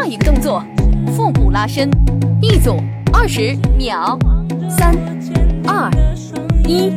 [0.00, 0.64] 下一个动作，
[1.14, 1.90] 腹部拉伸，
[2.40, 2.80] 一组
[3.12, 4.18] 二十秒，
[4.70, 4.96] 三、
[5.66, 5.90] 二、
[6.66, 6.88] 一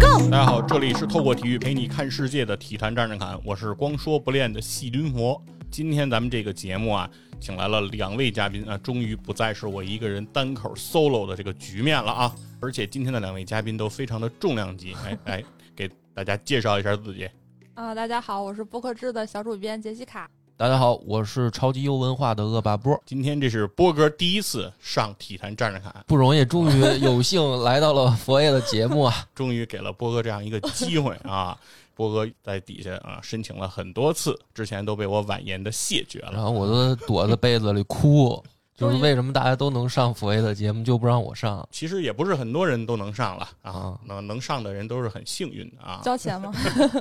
[0.00, 0.28] ，Go！
[0.28, 5.40] 大家好，这里是透过体育陪你看世界的体坛战士侃，我是光说不练的细菌佛。
[5.70, 7.08] 今天咱们这个节目啊，
[7.38, 12.34] 请来了两位嘉宾啊，终于不再是我一个人单口 solo 的这个局面了啊！
[12.58, 15.44] 而且今天的两位嘉宾都非常的重量级， 哎哎，
[15.76, 17.30] 给大家介绍一下自己。
[17.74, 20.28] 啊，大家好，我是播客制的小主编杰西卡。
[20.58, 22.98] 大家好，我是超级优文化的恶霸波。
[23.04, 29.14] 今天这是波哥第一次上体坛站着侃，不容易，终于有幸来到了佛爷的节目啊！
[29.36, 31.54] 终于给了波哥这样一个机会啊！
[31.94, 36.32] 波哥在底下啊申请了很多次，之前都被我婉言的谢绝了。
[36.32, 38.42] 然后我都躲在被子里哭，
[38.74, 41.68] 就是为什么大家都能上佛爷的节目，就不让我上？
[41.70, 46.00] 其实也不是很多人都能上了啊，能能上的人都是很幸运的啊。
[46.02, 46.50] 交钱吗？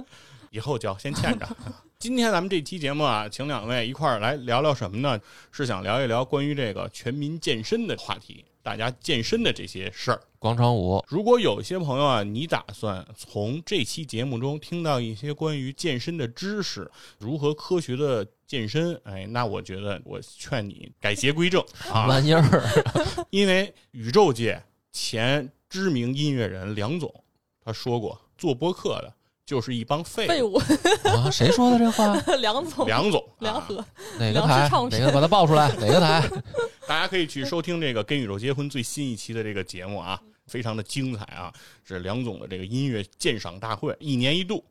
[0.52, 1.48] 以后交，先欠着。
[1.98, 5.20] 今天咱们这期节目啊，请两位一块儿来聊聊什么呢？
[5.52, 10.22] 是想聊一聊关于这个全民健身的话题，大家健身的这些事儿。
[10.38, 22.44] 广场舞，如果有些朋友啊，你打算从这期节目中听到一些关于健身的知识，如何科学的健身，哎，那我觉得我劝你改邪归正啊， 玩意儿。
[23.32, 27.12] 因为宇宙界前知名音乐人梁总
[27.64, 29.15] 他说过，做播客的。
[29.46, 30.56] 就是一帮废废物
[31.04, 31.30] 啊！
[31.32, 32.16] 谁说的这话？
[32.42, 33.86] 梁总，梁总，梁河，
[34.18, 34.70] 哪个台？
[34.90, 35.72] 哪个把他报出来？
[35.78, 36.28] 哪个台？
[36.88, 41.54] 大家可以去收听这个《跟宇宙结婚》最新一期的这个节目啊，非常的精彩啊！
[41.84, 44.64] 是梁总的这个音乐鉴赏大会，一年一度。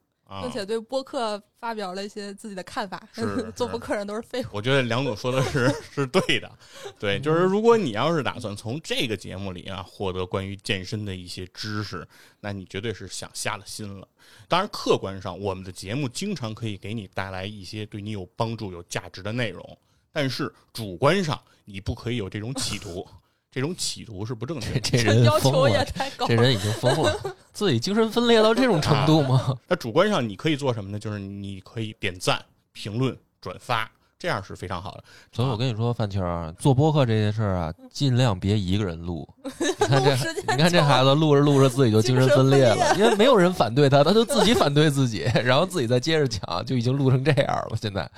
[0.42, 3.02] 并且对播客发表了一些自己的看法。
[3.12, 4.46] 是 做播客人都是废物。
[4.52, 6.50] 我觉得梁总说的是 是对的，
[6.98, 12.06] 对，就是如果你要是打算从这个节目里啊获得关于健身的一些知识，
[12.40, 14.06] 那你绝对是想瞎了心了。
[14.48, 19.78] 当然，客观上我们的节目经常可以给你带来一些对你有帮助、有价值的内容，
[20.12, 23.06] 但是主观上你不可以有这种企图。
[23.54, 27.16] 这种企图是不正确的，这人要求也太高，这人已经疯了，
[27.54, 29.56] 自己精神分裂到这种程度吗？
[29.68, 30.98] 那主观上你可以做什么呢？
[30.98, 33.88] 就是你可以点赞、评论、转发。
[34.18, 39.28] 这样是非常好的，所以我跟你说，范青儿做播客这件事儿啊，尽量别一个人录。
[39.60, 40.16] 你看这，
[40.54, 47.76] 你看这孩子录着录着自己就精神分裂了，因为没有人反对他，他就自己反对自己， 然后自己再接着讲，就已经录成这样了。
[47.78, 48.10] 现在，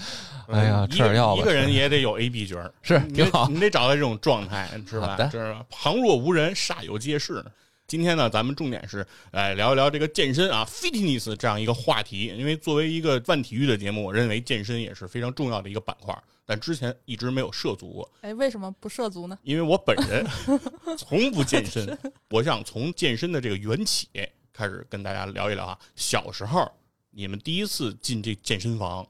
[0.49, 1.43] 哎呀，吃点药吧。
[1.43, 5.19] 一个人也得有 A B 角，是挺好，你得找到这种状态，是吧？
[5.31, 7.45] 是旁若无人，煞有介事。
[7.87, 12.35] 今天呢，咱们重点是来聊一聊这个健身啊，fitness 这样一个话题。
[12.37, 16.17] 因为作为一个万体育的节目，我认为健身也是非常重要的一个板块。
[16.45, 18.13] 但之前一直没有涉足过。
[18.23, 19.39] 哎，为什么不涉足呢？
[19.43, 20.27] 因为我本人
[20.99, 21.97] 从不健身。
[22.31, 24.09] 我想从健身的这个缘起
[24.53, 25.79] 开始跟大家聊一聊啊。
[25.95, 26.69] 小时候
[27.11, 29.07] 你们第一次进这健身房，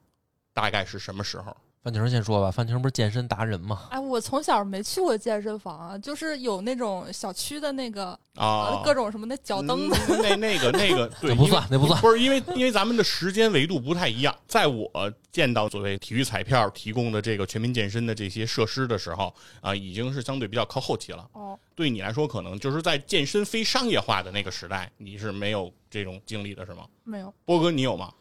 [0.53, 1.57] 大概是什么时候？
[1.87, 3.85] 范婷先说吧，范婷不是健身达人吗？
[3.91, 14.37] 哎，我从小没去过健身房啊，就是有那种小区的那个啊，各种什么那脚蹬子，那那个那个， 对，不算，那不算，不是因为因为咱们的时间维度不太一样。
[14.49, 14.91] 在我
[15.31, 21.25] 见到所谓体育彩票提供的这个全民健身的这些设施的时候啊，已经是相对比较靠后期了。
[21.35, 26.85] 哦，对你来说，可能就是在健身非商业化的那个时代，你是没有这种经历的，是吗？
[27.05, 28.13] 没有，波哥，你有吗？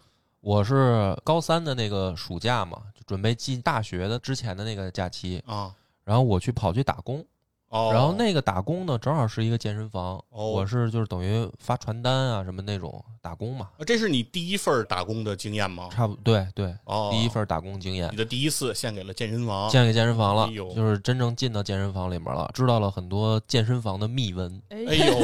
[0.45, 5.73] 我是高三的那个暑假嘛，就准备进大学的之前的那个假期啊，
[6.03, 7.25] 然后我去跑去打工，
[7.69, 13.69] 哦，然后那个打工呢，正好是一个健身房，我是就是等于发传单啊什么那种打工嘛。
[13.87, 15.89] 这是你第一份打工的经验吗？
[15.91, 18.07] 差不对对，哦，第一份打工经验。
[18.11, 24.61] 你的第一次献给了健身房，献给健身房了，就是真正进到健身房里面了，知道了很多健身房的秘闻。
[24.69, 25.15] 哎呦，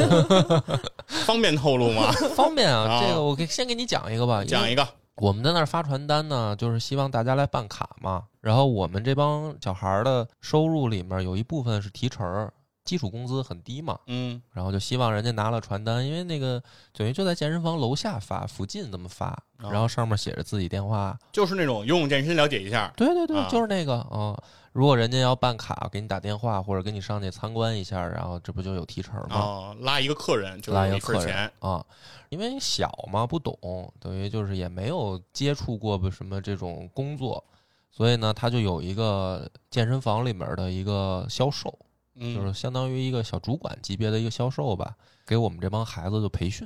[1.27, 2.11] 方便透露吗？
[2.35, 4.87] 方便啊，这个我给先给你讲一个吧，讲一个。
[5.15, 8.23] 我们在那儿发传单呢，就是希望大家来办卡嘛。
[8.39, 12.49] 然后我们这帮小孩的收入里面有一部分是提成，
[12.83, 13.99] 基础工资很低嘛。
[14.07, 14.41] 嗯。
[14.51, 16.61] 然后就希望人家拿了传单，因为那个
[16.93, 22.91] 等于就在健身房楼下发，附近这么发，然后上面写着自己电话，就是那种游泳健身了解一下。
[22.95, 24.41] 对对对，就是那个啊。
[24.73, 29.35] 如果人家要办卡，给你打电话或者给你上去参观一下，然后这不就有提成吗？
[29.35, 31.85] 哦，拉一个客人就拉一个客人啊，
[32.29, 37.43] 因为小嘛不懂，等于就是也没有接触过什么这种工作，
[37.91, 41.77] 所以呢，他就有一个健身房里面的一个销售，
[42.17, 44.95] 就是相当于一个小主管级别的一个销售吧，
[45.25, 46.65] 给我们这帮孩子就培训，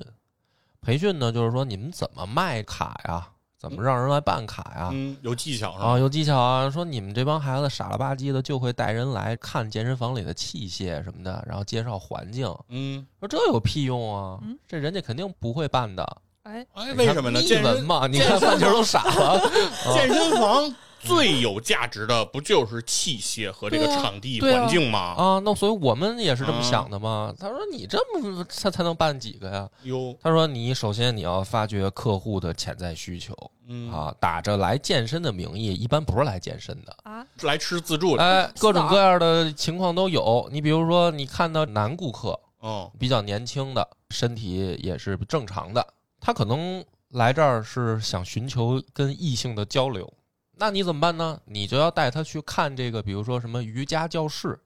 [0.79, 3.31] 培训呢就是说你们怎么卖卡呀？
[3.67, 4.89] 怎么让人来办卡呀？
[4.93, 6.69] 嗯，有技巧啊，有技巧啊。
[6.69, 12.47] 说你们这帮孩子傻了吧唧的，就会带人来看健身房里的器械什么的，然后介绍环境。
[12.69, 14.39] 嗯，说这有屁用啊？
[14.67, 16.05] 这人家肯定不会办的。
[16.43, 17.41] 哎哎，为什么呢？
[17.41, 19.49] 见闻嘛，你看范球都傻了。
[19.95, 20.71] 健身房
[21.05, 24.99] 最有价值的不就是器械和这个场地环境吗？
[25.17, 27.33] 啊，那所以我们也是这么啊想的嘛。
[27.39, 29.69] 他说你这么他才能办几个呀？
[29.83, 33.33] 哟，他说你首先你要发掘客户的潜在需求
[33.67, 36.95] 嗯，啊，打着来健身的名义，一般不是来健身的。
[37.03, 40.47] 啊，来吃自助的，哎，各种各样的情况都有。
[40.51, 45.85] 你比如说，你看到男顾客哦，比较年轻的，身体也是正常的，
[46.19, 50.11] 他可能来这儿是想寻求跟异性的交流。
[50.57, 51.39] 那你怎么办呢？
[51.45, 54.57] 你就要带他去看这个，比如说什么瑜伽教室，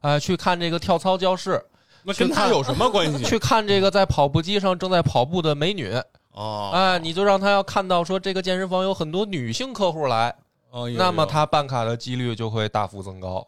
[0.00, 1.62] 啊、去看这个跳操教室，
[2.04, 3.22] 那跟他有什么关系？
[3.28, 5.92] 去看这个在跑步机上正在跑步的美女，
[6.32, 10.34] 哦，哎，你就让他要看到说这个健身房有很多女性客户来，
[10.70, 13.46] 哦那么他办卡的几率就会大幅增高。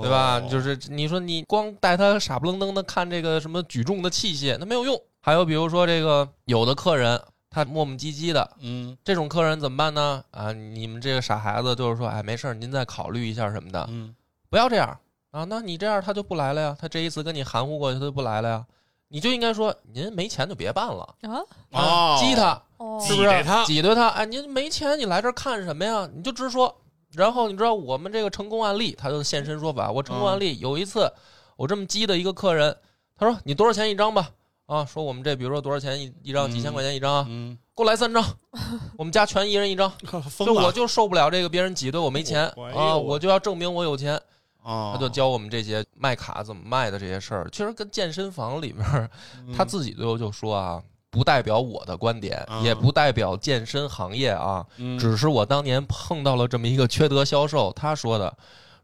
[0.00, 0.38] 对吧？
[0.38, 4.98] 哦就是你说你光带他傻不愣登的看这个什么举重的器械，那没有用。
[5.20, 7.20] 还有比如说这个有的客人
[7.52, 10.24] 他磨磨唧唧的，嗯这种客人怎么办呢？
[10.30, 14.14] 啊，你们这个傻孩子就是说，哎，没事儿，您再考虑一下什么的，嗯
[14.48, 14.98] 不要这样
[15.30, 15.44] 啊。
[15.44, 18.66] 那你这样他就不来了呀，他这一次跟你含糊过去，他就不来了呀。
[19.08, 21.44] 你就应该说，您没钱就别办了啊，
[21.78, 23.64] 啊，激他，哦，是不是挤兑他？
[23.64, 24.08] 挤兑他？
[24.08, 26.08] 哎，您没钱，你来这儿看什么呀？
[26.14, 26.74] 你就直说。
[27.12, 29.90] 然后你知道我们这个成功案例，他就现身说法。
[29.92, 31.12] 我成功案例有一次，
[31.56, 32.74] 我这么激的一个客人，
[33.14, 34.30] 他说：“你多少钱一张吧？”
[34.66, 38.24] 啊，说我们这比如说多少钱一一张，嗯几千块钱一张啊，嗯，给我来三张，
[38.96, 39.90] 我们家全一人一张。
[40.30, 44.20] 疯了，就我就受不了这个别人挤兑我没钱啊，我就要证明我有钱。
[44.62, 47.48] 啊，他就教我们这些卖卡怎么卖的这些事儿。
[47.50, 49.10] 其实跟健身房里面
[49.40, 50.80] 嗯他自己最后就说啊，
[51.10, 58.32] 不代表我的观点，啊也不代表健身行业啊，嗯只是我当年碰到了这么一个缺德销售，他说的，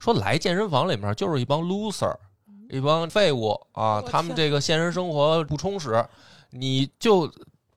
[0.00, 2.12] 说来健身房里面就是一帮 loser，
[2.70, 6.04] 一帮废物啊，他们这个现实生活不充实，
[6.50, 7.30] 你就。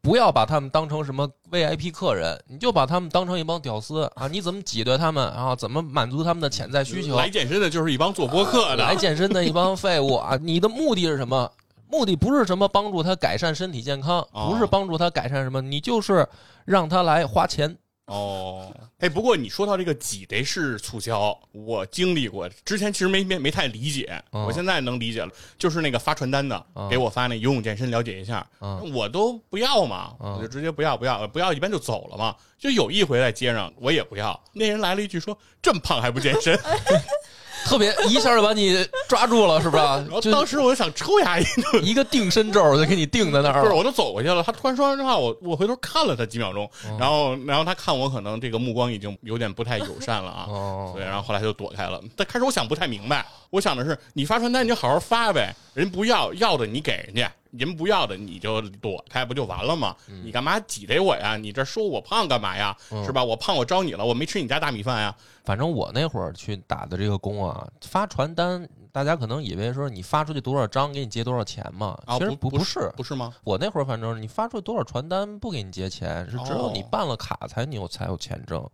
[0.04, 4.28] 不要把他们当成什么 VIP 客人，你就把他们当成一帮屌丝啊！
[4.28, 5.56] 你怎么挤兑他们啊？
[5.56, 7.16] 怎么满足他们的潜在需求？
[7.16, 10.36] 来健身的就是一帮做播客的，来健身的一帮废物啊！
[10.42, 11.52] 你的目的是什么？
[11.88, 16.28] 目的不是什么帮助他改善身体健康，哦不是帮助他改善什么，你就是
[16.66, 17.78] 让他来花钱。
[18.12, 32.36] 哦，哎，不过你说到这个挤兑式促销，我经历过，之前其实没没没太理解，嗯我现在能理解了，就是那个发传单的，嗯给我发那游泳健身了解一下，嗯我都不要嘛，嗯我就直接不要不要不要，一般就走了嘛。
[32.60, 36.56] 就有一回在街上，我也不要，那人来了一句说：“这么胖还不健身？”
[37.66, 40.10] 特别一下就把你抓住了，是吧 然？
[40.12, 43.76] 后就当时我就想抽牙一顿， 一个定身咒就给你定在那儿不是，了。
[43.76, 52.02] 我都走过去了，他突然说完这话，我我回头看了他几秒钟，嗯然后然后他看我可能这个目光已经有点不太友善了啊，哦对，然后后来他就躲开了。
[52.16, 59.96] 但开始我想不太明白，我想的是你发传单你就好好发呗，人不要要的你给人家，人不要的你就躲开不就完了吗？
[60.24, 61.38] 你干嘛挤兑我呀？
[61.38, 62.76] 你这说我胖干嘛呀？
[62.92, 63.24] 嗯是吧？
[63.24, 65.16] 我胖我招你了，我没吃你家大米饭呀？
[65.44, 73.34] 反正我那会儿去打的这个工啊，发传单，大家可能以为说你发出去多少张给你结多少钱嘛，啊，其实不不是不是吗？
[73.44, 78.66] 我那会儿反正你发出去多少传单不给你结钱，是只有哦你办了卡才你有才有钱挣。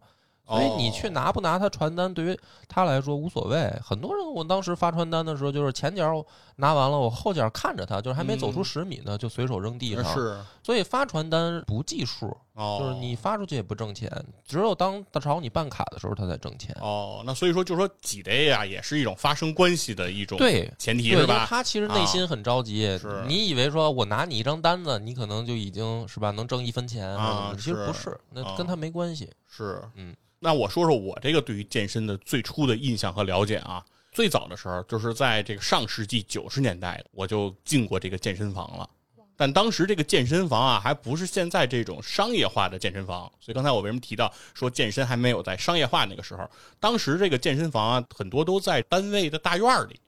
[0.50, 2.40] 所以你去哦拿不拿他传单，对于
[2.70, 3.70] 他来说无所谓。
[3.84, 6.26] 很多人我当时发传单的时候，就是前脚
[6.60, 10.04] 拿完了，我后脚看着他，就是还没走出嗯十米呢，就随手扔地上。
[10.14, 14.12] 是所以发传单不计数，哦，就是你发出去也不挣钱，
[14.44, 16.76] 只有当他找你办卡的时候，他才挣钱。
[16.82, 21.46] 哦，那所以说就是说挤兑呀，也是一种发生关系的一种对前提是吧？
[21.48, 22.98] 他其实内心很着急。
[22.98, 29.30] 是你以为说我拿你一张单子，你可能就已经是吧能挣一分钱啊其实不是是，那啊跟他没关系。
[29.48, 33.86] 是，嗯，那我说说我这个对于健身的最初的印象和了解啊。
[34.18, 38.90] 最早的时候，就是在这个上世纪九十年代，我就进过这个健身房了。
[39.36, 46.50] 但当时这个健身房啊，还不是现在这种商业化的健身房，所以刚才我为什么提到说健身还没有在商业化那个时候？
[46.80, 50.00] 当时这个健身房啊，很多都在单位的大院里，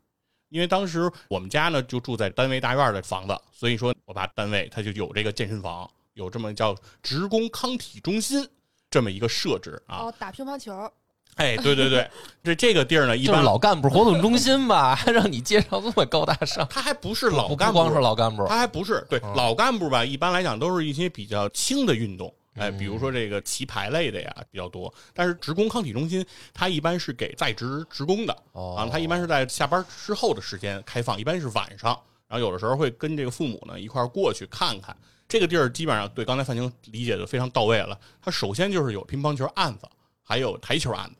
[0.49, 8.49] 因为当时我们家呢就住在单位大院的房子，所以说我爸单位他就有这个健身房，有这么叫职工康体中心
[8.89, 10.05] 这么一个设置啊。
[10.05, 10.91] 哦，打乒乓球，
[11.35, 12.09] 哎，对对对，
[12.43, 20.03] 这这个地儿呢，一般老干部活动中心吧，还 让你介绍这么高大上，他还不是老干部，不光是老干部，他还不是对嗯老干部吧？
[20.03, 24.93] 一般来讲都是一些比较轻的运动，哎，嗯比如说这个棋牌类的呀比较多。
[25.13, 31.97] 但是职工康体中心，它一般是给在职职工的哦啊，它一般是在下班之后的时间开放，一般是晚上。
[32.27, 34.95] 然后有的时候会跟这个父母呢一块儿过去看看。
[35.27, 37.97] 这个地儿基本上对刚才范晴理解的非常到位了。
[38.21, 39.87] 它首先就是有乒乓球案子，
[40.29, 41.15] 还有台球案子，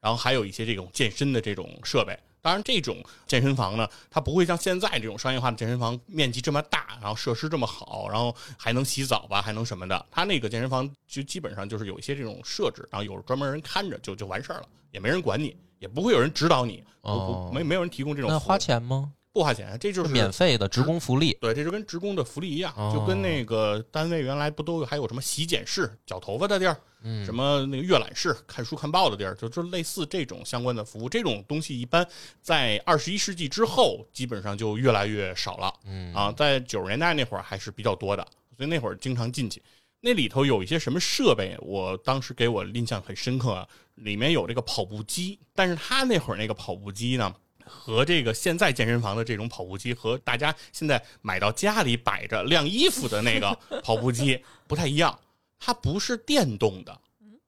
[0.00, 2.16] 然后还有一些这种健身的这种设备。
[2.40, 10.06] 当然，这种健身房呢，它不会像现在这种商业化的健身房面积这么大，然后设施这么好，然后还能洗澡吧，还能什么的。
[10.08, 19.10] 它那个健身房就基本上就是有一些这种设置，然后有专门人看着，就就完事儿了，也没人管你，也不会有人指导你，不哦不没没有人提供这种那花钱吗？
[19.32, 21.36] 不花钱，这就是免费的职工福利。
[21.40, 31.08] 对，这就跟职工的福利一样，哦就跟那个单位原来不都有还有什么洗剪室、绞头发的地儿，嗯，什么那个阅览室、看书看报的地儿，就就类似这种相关的服务。
[31.08, 32.06] 这种东西一般
[32.42, 35.72] 在二十一世纪之后，基本上就越来越少了。
[35.84, 39.62] 嗯啊，在九十年代那会儿还是比较多的，所以那会儿经常进去。
[40.00, 43.68] 那里头有一些什么设备，我当时给我印象很深刻啊。
[43.96, 47.32] 里面有这个跑步机，但是他那会儿那个跑步机呢，
[47.64, 55.16] 和这个现在健身房的这种跑步机，和大家现在买到家里摆着晾衣服的那个跑步机不太一样。
[55.64, 56.94] 它不是电动的，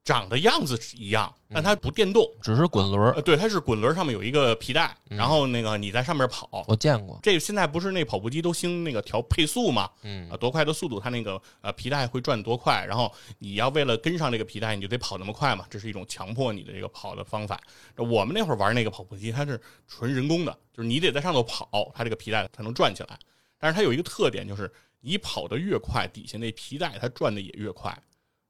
[0.03, 2.27] 长的样子是一样，但它不电动。
[2.41, 6.65] 只是滚轮儿呃，，对，它是滚轮上面有一个皮带，然后那个你在上面跑。
[6.67, 7.19] 我见过。
[7.21, 9.87] 这个现在不是那跑步机都兴那个调配速嘛？
[10.01, 17.61] 嗯啊，多快的速度，它那个呃皮带会转多快，然后你要为了跟上这个皮带，你就得跑那么快嘛，这是一种强迫你的这个跑的方法。
[17.97, 23.19] 我们那会儿玩那个跑步机，它是纯人工的，就是你得在上头跑，它这个皮带才能转起来。
[23.59, 24.71] 但是它有一个特点，就是
[25.01, 27.97] 你跑得越快，底下那皮带它转的也越快。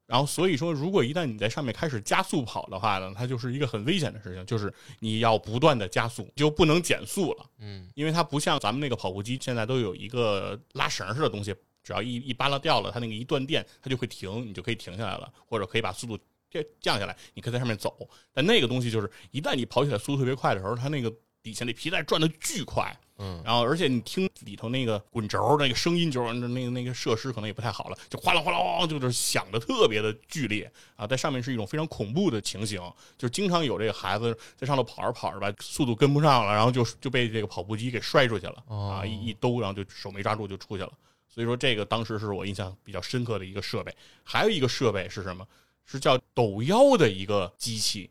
[0.08, 7.46] 然后所以说，如果一旦你在上面开始加速跑的话呢，它就是一个很危险的事情，就是你要不断的加速，就不能减速了。
[7.60, 16.18] 嗯因为它不像咱们那个跑步机，现在都有一个拉绳似的东西，只要一一扒拉掉了，它那个一断电，它就会停，你就可以停下来了，或者可以把速度
[16.50, 18.10] 降降下来，你可以在上面走。
[18.34, 32.80] 但那个东西就是，一旦你跑起来速度特别快的时候，它那个底下那皮带转的巨快，嗯，然后而且你听里头那个滚轴那个声音，就是那个那个设施可能也不太好了，就哗啦哗啦哗，就是响的特别的剧烈啊，在上面是一种非常恐怖的情形，
[33.18, 40.92] 就是经常有这个孩子在上头跑着跑着吧，速度跟不上了，然后就就被这个跑步机给摔出去了啊，哦一一兜，然后就手没抓住就出去了。
[41.28, 45.46] 所以说这个当时是我印象比较深刻的一个设备，还有一个设备是什么？
[45.86, 48.10] 是叫抖腰的一个机器，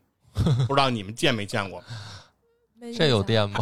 [0.67, 1.83] 不知道你们见没见过？
[2.97, 3.59] 这有电吗？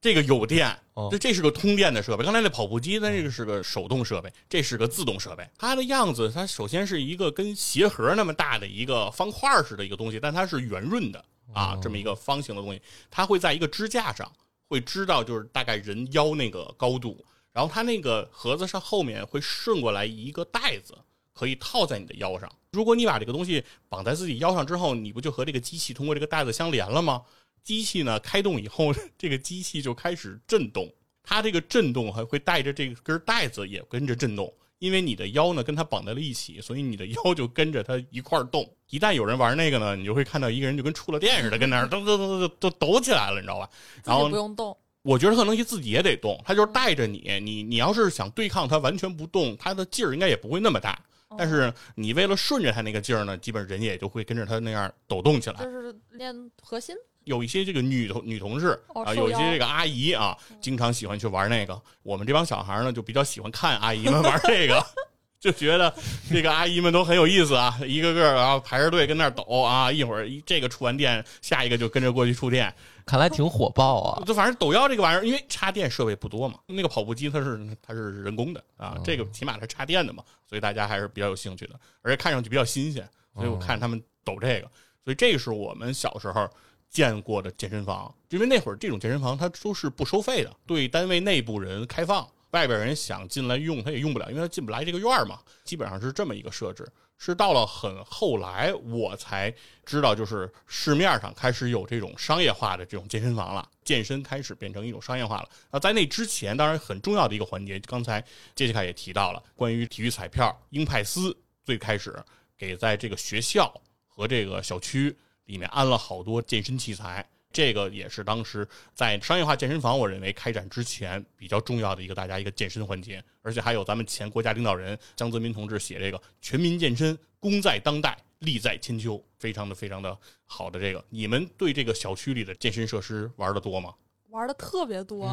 [0.00, 2.24] 这个有电，哦这这是个通电的设备。
[2.24, 5.48] 刚才那跑步机，它这个是个手动设备，这是个自动设备。
[5.58, 11.18] 它的样子，它首先是一个跟鞋盒那么大的一个方块似的一个东西，但它是圆润的
[11.52, 12.80] 啊，哦这么一个方形的东西。
[13.10, 14.30] 它会在一个支架上，
[14.68, 20.94] 会知道就是大概人腰那个高度，然后它那个盒子上后面会顺过来一个带子。
[21.34, 22.50] 可以套在你的腰上。
[22.72, 27.22] 如果你把这个东西绑在自己腰上之后，你不就和这个机器通过这个带子相连了吗？
[27.68, 30.90] 机器呢开动以后， 这个机器就开始震动，
[31.22, 38.66] 它这个震动还会带着这根带子也跟着震动，因为你的腰呢跟它绑在了一起，所以你的腰就跟着它一块儿动。
[38.88, 43.68] 一旦有人玩那个呢，你就会看到一个人就跟触了电似的， 跟那儿噔噔噔噔都抖起来了，你知道吧？
[44.02, 50.98] 然后不用动，我觉得可能你自己也得动，它就是带着你，你你要是想对抗它完全不动，它的劲儿应该也不会那么大。
[51.36, 55.62] 但是你为了顺着它那个劲儿呢，基本人也就会跟着它那样抖动起来。
[55.62, 56.96] 就是练核心。
[57.28, 61.80] 有一些这个女同女同事啊，有一些这个阿姨啊，经常喜欢去玩那个。
[62.02, 64.84] 我们这帮小孩呢，就比较喜欢看阿姨们玩这个，
[65.38, 65.94] 就觉得
[66.30, 72.74] 这个阿姨们都很有意思啊，一个个啊排着队跟那儿抖啊，一会儿这个触完电，下一个就跟着过去触电。
[73.04, 74.22] 看来挺火爆啊。
[74.26, 84.70] 就反正抖腰这个玩意儿，因为插电设备不多嘛，那个跑步机它是它是人工的啊，嗯这个起码它插电的嘛，所以大家还是比较有兴趣的，而且看上去比较新鲜，所以我看他们抖这个，
[85.04, 86.46] 所以这是我们小时候
[86.90, 96.86] 见过的健身房，因为那会儿这种健身房它都是不收费的，对单位内部人开放，外边人想进来用他也用不了，因为他进不来这个院儿嘛，基本上是这么一个设置。
[97.20, 99.52] 是到了很后来，我才
[99.84, 105.48] 知道，就是市面上开始有这种商业化的这种健身房了，健身开始变成一种商业化了。
[105.72, 112.16] 那在那之前，当然很重要的一个环节，刚才杰西卡也提到了，关于体育彩票，英派斯最开始
[112.56, 113.74] 给在这个学校
[114.06, 115.12] 和这个小区
[115.48, 117.28] 里面安了好多健身器材。
[117.50, 131.02] 这个也是当时在商业化健身房，我认为开展之前比较重要的一个大家一个健身环节，而且还有咱们前国家领导人江泽民同志写这个“全民健身，功在当代，利在千秋”，非常的非常的好的这个。
[131.08, 133.94] 你们对这个小区里的健身设施玩的多吗？
[134.30, 135.28] 玩的特别多。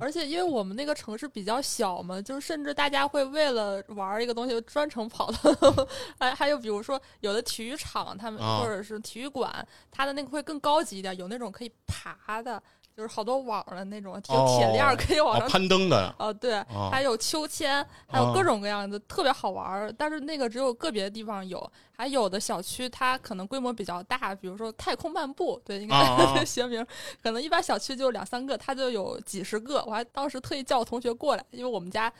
[0.00, 5.86] 而且因为我们那个城市比较小嘛，就是甚至大家会为了玩一个东西专程跑到，
[6.18, 12.62] 还还有比如说有的体育场，他们、啊或者是体育馆，它的那个会更高级一点，有那种可以爬的，
[12.96, 16.14] 就是好多网的那种，有铁链儿可以往上攀登的。
[16.18, 19.92] 哦，对，还有秋千，还有各种各样的，特别好玩儿。
[19.96, 26.86] 但是那个只有个别的地方有，还有的小区它可能规模比较大，比如说太空漫步，对，应该 学名，
[27.22, 29.82] 可能一般小区就两三个，它就有几十个。
[29.86, 32.12] 我还当时特意叫我同学过来，因为我们家。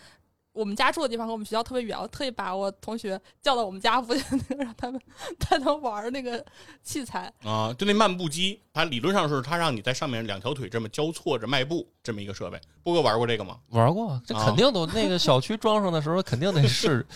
[0.53, 4.23] 我们家住的地方和我们学校特别远，我特意把我同学叫到我们家附近，
[4.59, 5.01] 让他们
[5.39, 6.45] 带他玩那个
[6.83, 12.61] 器材啊，就那漫步机，它理论上是它让你在上面两条腿这么交错着迈步，这么一个设备。
[12.83, 13.59] 波哥玩过这个吗？
[13.71, 17.07] 玩过，这肯定都那个小区装上的时候肯定得试，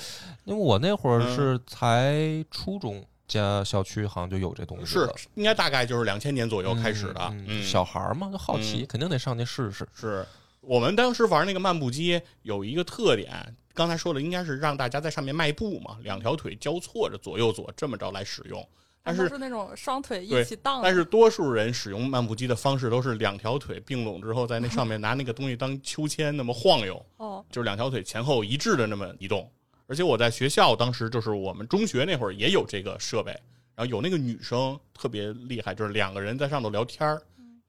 [0.45, 4.87] 因为我那会儿是才初中，家小区好像就有这东西。
[4.87, 7.35] 是，应该大概就是两千年左右开始的。
[7.63, 9.87] 小孩嘛，就好奇，肯定得上去试试。
[9.95, 10.27] 是。
[10.67, 18.69] 我们当时玩那个漫步机有一个特点，刚才说的应该是让大家在上面迈步嘛，两条腿交错着左右左这么着来使用。
[19.01, 20.81] 但是是那种双腿一起荡。
[20.83, 27.01] 但是多数人使用漫步机的方式都是两条腿并拢之后，在那上面拿那个东西当秋千那么晃悠。
[27.19, 29.49] 哦，就是两条腿前后一致的那么移动。
[29.87, 33.31] 而且我在学校当时就是我们中学那会儿也有这个设备，
[33.77, 37.23] 然后有那个女生特别厉害，就是两个人在上头聊天儿。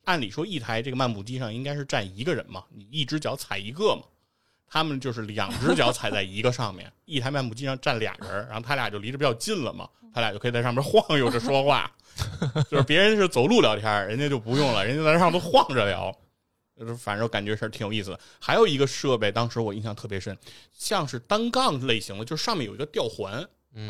[0.08, 4.04] 按理说，一台这个漫步机上应该是站一个人嘛，你一只脚踩一个嘛。
[4.70, 11.92] 他们就是两只脚踩在一个上面，一台漫步机上站俩人，然后他俩就离着比较近了嘛，他俩就可以在上面晃悠着说话。
[12.72, 16.14] 就是别人是走路聊天，人家就不用了，人家在上头晃着聊。
[16.80, 18.20] 就是反正感觉是挺有意思的。
[18.40, 20.38] 还有一个设备，当时我印象特别深，
[20.72, 23.46] 像是单杠类型的，就是上面有一个吊环。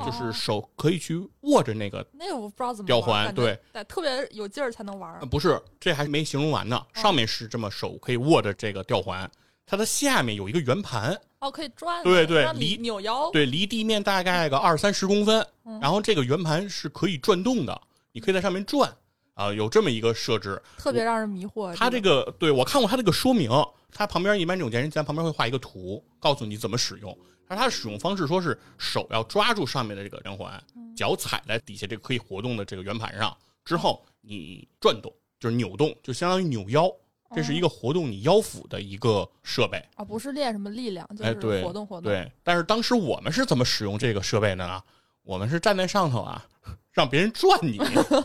[0.05, 5.19] 就是手可以去握着那个，那个我不知道怎么吊环，对，得特别有劲儿才能玩。
[5.29, 6.81] 不是，这还没形容完呢。
[6.93, 9.29] 上面是这么手可以握着这个吊环，
[9.65, 12.03] 它的下面有一个圆盘，哦，可以转。
[12.03, 15.45] 对对，离扭腰，对，离地面大概个二三十公分。
[15.81, 18.93] 然后这个圆盘是可以转动的，你可以在上面转
[19.35, 21.75] 啊，有这么一个设置，特别让人迷惑。
[21.75, 23.49] 它这个，对我看过它这个说明，
[23.91, 27.17] 它旁边一般这种健身器材旁边会画一个图，告诉你怎么使用。
[27.47, 30.61] 而它的使用方式说是手要抓住上面的这个圆环，
[30.95, 36.91] 脚踩在底下这个可以活动的这个圆盘上，之后你转动就是扭动，就相当于扭腰，
[37.35, 42.03] 这是一个活动你腰腹的一个设备啊，不是练什么力量，就是活动活动。
[42.11, 44.81] 对，但是当时我们是怎么使用这个设备的呢？
[45.23, 46.45] 我们是站在上头啊，
[46.91, 47.77] 让别人转你，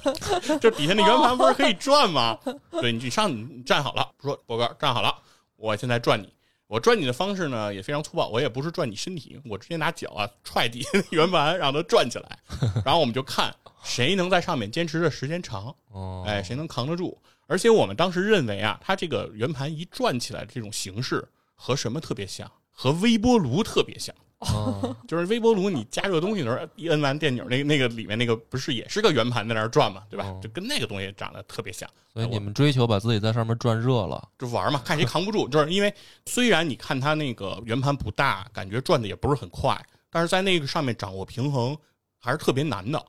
[0.61, 2.39] 就底下那圆盘不是可以转吗？
[2.81, 5.13] 对你上你站好了，说波哥站好了，
[5.57, 6.33] 我现在转你。
[6.73, 12.39] 我转你的方式呢也非常粗暴，我也不是转你身体，我直接拿脚啊踹底下圆盘，让它转起来，
[12.83, 13.55] 然后我们就看
[13.85, 15.77] 谁能在上面坚持的时间长，
[16.25, 17.21] 哎，谁能扛得住。
[17.47, 21.23] 而且我们当时认为啊，它这个圆盘一转起来的这种形式
[21.55, 22.51] 和什么特别像？
[22.71, 24.15] 和微波炉特别像。
[25.07, 30.35] 就是微波炉，你加热东西的时候，一摁完电钮，那那个里面那个不是也是个圆盘在那儿转嘛，对吧？
[30.43, 31.89] 就跟那个东西长得特别像。
[32.13, 35.49] 所以你们追求把自己在上面转热了，就玩嘛，看谁扛不住。
[35.49, 35.95] 就是因为
[36.27, 41.77] 虽然你看它那个圆盘不大，感觉转的也不是很快，但是在那个上面掌握平衡
[42.19, 43.03] 还是特别难的，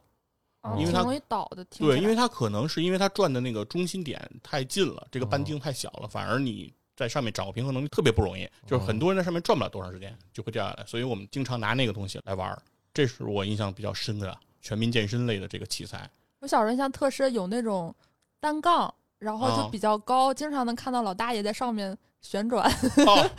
[0.78, 1.66] 因为它容易倒的。
[1.66, 6.74] 对，因为它可能是因为它转的那个中心点太近了，这个半径太小了，反而你。
[6.96, 12.62] 在上面找个平衡能力特别不容易，就是很多人在上面转不了多长时间就会掉下来，所以我们经常拿那个东西来玩
[12.94, 16.10] 这是我印象比较深的全民健身类的这个器材。
[16.40, 17.94] 我小时候印象特深，有那种
[18.40, 21.98] 单杠，然后就比较高，经常能看到老大爷在上面。
[22.24, 22.68] 旋转，
[23.06, 23.30] 哦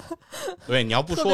[0.68, 1.24] 对，你要不说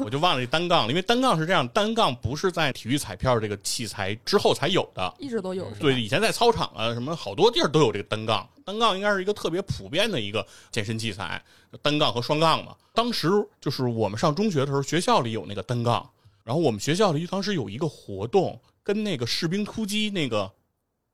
[0.00, 5.70] 我就忘了这单杠了，因为单杠是这样，单杠不是在体育彩票这个器材之后才有的，一直都有。
[5.78, 11.40] 对，以前在操场啊，什么好多地儿都有这个单杠，单杠应该是一个特别普遍的一个健身器材，
[11.82, 12.74] 单杠和双杠嘛。
[12.94, 13.28] 当时
[13.60, 16.10] 就是我们上中学的时候，学校里有那个单杠，
[16.42, 20.50] 然后我们学校里当时有一个活动，跟那个士兵突击那个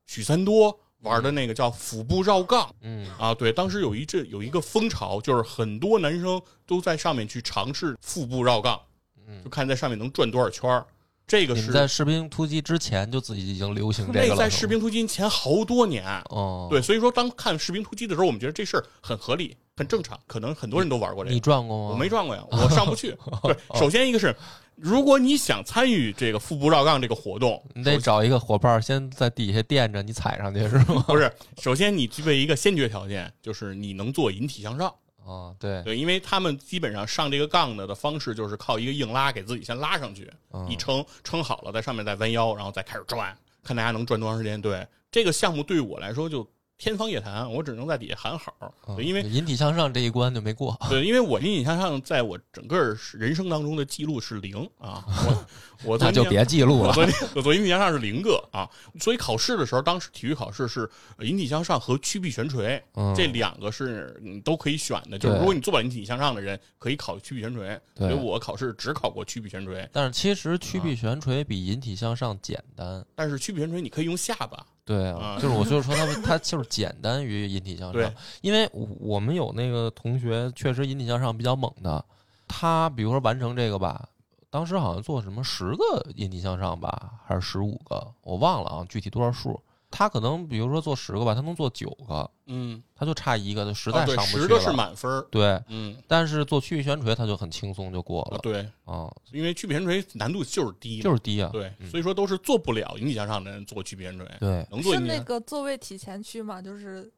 [0.07, 0.79] 许三多。
[1.03, 8.81] 玩的那个叫腹部绕杠，嗯啊，对，当时有一阵有一个风潮，就是很多男生都在上面去尝试腹部绕杠，
[9.27, 10.87] 嗯，就看在上面能转多少圈儿。
[11.27, 14.29] 这个是在士兵突击之前就自己已经流行这个了。
[14.31, 21.35] 那在士兵突击前好多年哦，对，所以说当看士兵突击的时候，我们觉得这事儿很合理、很正常，可能很多人都玩过这个。
[21.35, 21.91] 你转过吗？
[21.93, 23.17] 我没转过呀，我上不去。
[23.45, 24.35] 对，首先一个是。
[24.77, 31.05] 如果你想参与这个腹部绕杠这个活动，你得找一个伙伴先在底下垫着，你踩上去是吗？
[31.09, 34.93] 不是，首先你具备一个先决条件，就是你能做引体向上。
[35.25, 40.29] 哦，对对，因为他们基本上上这个杠的的方式就是靠一个硬拉给自己先拉上去，
[40.69, 44.61] 一撑撑好了，在上面再弯腰，然后再开始转，看大家能转多长时间。
[44.61, 46.47] 对这个项目对我来说就。
[46.83, 48.53] 天方夜谭，我只能在底下喊好。
[48.97, 50.77] 对，因为引体向上这一关就没过。
[50.91, 52.77] 对，因为我引体向上在我整个
[53.13, 55.47] 人生当中的记录是零啊，我
[55.85, 56.93] 我 那就别记录了。
[57.37, 58.69] 我做引体向上是零个啊，
[58.99, 60.91] 所以考试的时候，当时体育考试是
[61.21, 62.83] 引体向上和曲臂悬垂
[63.15, 67.81] 这两个是你都可以选的，就是如果你做不了引体向上的人可以考曲臂悬垂。
[67.95, 73.07] 所以我考试只考过曲臂悬垂，但是其实曲臂悬垂比引体向上简单。
[73.15, 74.67] 但是曲臂悬垂你可以用下巴。
[74.93, 78.69] 对啊，就是我就是说，他他就是简单于引体向上，因为
[79.01, 82.05] 我们有那个同学确实引体向上比较猛的，
[82.47, 84.07] 他比如说完成这个吧，
[84.51, 89.59] 当时好像做什么十个引体向上吧，还是十五个，我忘了啊，具体多少数。
[89.93, 94.43] 他可能比如说做十个吧，他能做九个，嗯，他就差一个，他实在上不去了。
[94.43, 95.97] 十个是满分，对，嗯。
[96.09, 104.95] 但是做曲臂悬垂，他就很轻松就过了，对，啊，因为曲臂悬垂难度就是低，就是低啊，对，所以说都是做不了引体向上的人做曲臂悬垂，对，能做。
[104.95, 107.13] 是那个座位体前屈嘛，就是。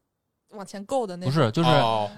[0.56, 1.70] 往前够的那不是，就是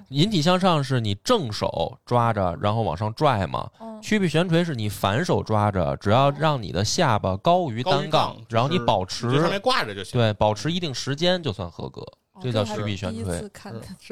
[0.08, 3.68] 引体向上是你正手抓着，然后往上拽嘛。
[4.02, 10.18] 曲臂悬垂是你反手抓着，只要让你的下巴高于单杠，然后你保持上面挂着就行。
[10.18, 12.04] 对，保持一定时间就算合格，
[12.42, 13.50] 这叫曲臂悬垂。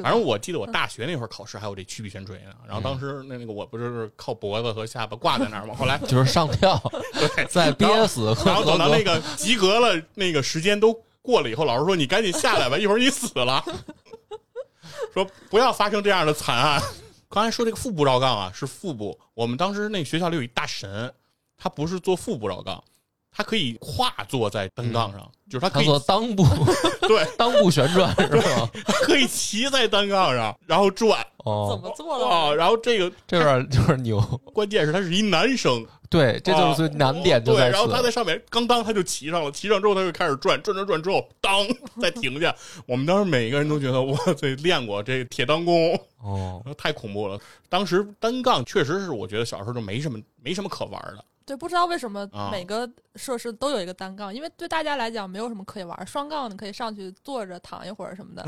[0.03, 2.51] 反正我记得我大学那会儿考试还有这曲臂悬垂呢。
[2.67, 5.75] 然后当时那那个我不是靠脖子和下巴挂在那儿吗？
[5.77, 6.77] 后来就是上吊，
[7.13, 13.63] 对，再憋死，然后等到那个及格了，那个时间都过了以后，老师说你赶紧下来吧，一会儿你死了。
[15.13, 16.81] 说不要发生这样的惨案。
[17.29, 19.17] 刚才说这个腹部绕杠啊，是腹部。
[19.33, 21.11] 我们当时那学校里有一大神，
[21.57, 22.81] 他不是做腹部绕杠，
[23.31, 26.43] 他可以跨坐在单杠上，就是他可以做裆部，
[27.07, 28.69] 对，裆部旋转是吧？
[29.03, 31.25] 可以骑在单杠上，然后转。
[31.39, 32.55] 哦，怎么做的？
[32.55, 34.19] 然后这个这边就是牛，
[34.53, 35.85] 关键是他是一男生。
[36.15, 41.67] 对，这就是最难点就在然后他在上面，刚当他就骑上了，骑上之后他就开始转，转转转之后，当
[42.01, 42.55] 再停下。
[42.85, 47.39] 我们当时每一个人都觉得，哇塞，练过这铁裆功哦，太恐怖了。
[47.67, 51.25] 当时单杠确实是，我觉得小时候就没什么没什么可玩的。
[51.45, 56.07] 对，不知道为什么每个设施都有一个单杠，因为对大家来讲没有什么可以玩。
[56.07, 58.45] 双杠你可以上去坐着躺一会儿什么的。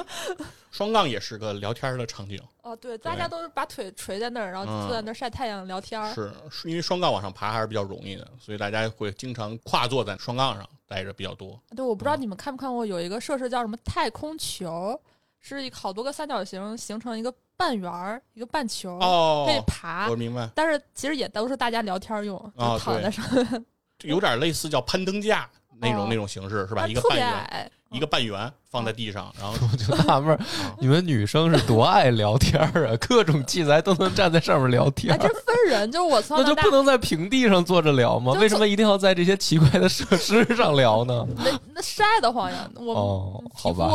[0.70, 2.38] 双杠也是个聊天的场景。
[2.60, 5.98] 哦，对，大家都是把腿垂在那儿，然后坐在那儿晒太阳聊天。
[6.12, 6.30] 是，
[6.64, 11.58] 因为双杠往上爬还是比较容易的，所以大家会经常跨坐在双杠上待着比较多。
[11.74, 15.00] 对，我不知道你们看没看过有一个设施叫什么太空球，
[15.48, 17.32] 是一好多个三角形形成一个。
[17.58, 18.98] 半圆儿一个半球，
[19.46, 20.10] 可以爬。
[20.10, 20.46] 我明白。
[20.54, 23.66] 但是其实也都是大家聊天用，就躺在上面。
[24.04, 25.48] 有点类似叫攀登架
[25.80, 26.86] 那种那种形式是吧？
[26.86, 30.38] 一个半圆，一个半圆放在地上，然后我就纳闷，
[30.78, 32.72] 你们女生是多爱聊天啊？
[33.00, 35.18] 各种器材都能站在上面聊天。
[35.18, 38.32] 这分人，就是我从那就不能在平地上坐着聊吗？
[38.32, 41.26] 为什么一定要在这些奇怪的设施上聊呢？
[41.36, 42.68] 那那晒得慌呀！
[42.74, 43.88] 我哦，好吧，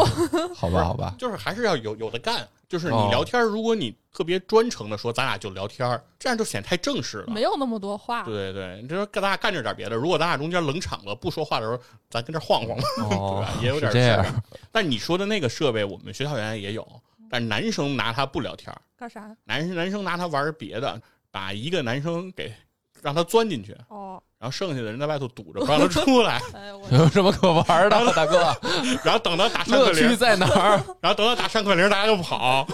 [0.56, 2.48] 好吧，好吧，就是还是要有有的干。
[2.71, 8.23] 就是你聊天，如果你特别专程的说咱俩就聊天，这样就显太正式了，没有那么多话。
[8.23, 9.95] 对对对，你说咱俩干着点别的。
[9.97, 11.77] 如果咱俩中间冷场了，不说话的时候，
[12.10, 13.53] 咱跟这晃晃， 对吧？
[13.62, 14.25] 也有点这样。
[14.71, 16.88] 但你说的那个设备，我们学校原来也有，
[17.29, 19.36] 但男生拿它不聊天，干啥？
[19.43, 22.53] 男生男生拿它玩别的，把一个男生给
[23.01, 23.75] 让他钻进去。
[23.89, 24.21] 哦。
[24.39, 26.41] 然后剩下的人在外头堵着，不让他出来。
[26.91, 28.39] 有什么可玩的，大哥？
[29.05, 30.83] 然后等到打上课铃在哪儿？
[30.99, 32.67] 然后等到打上课铃，大家就跑。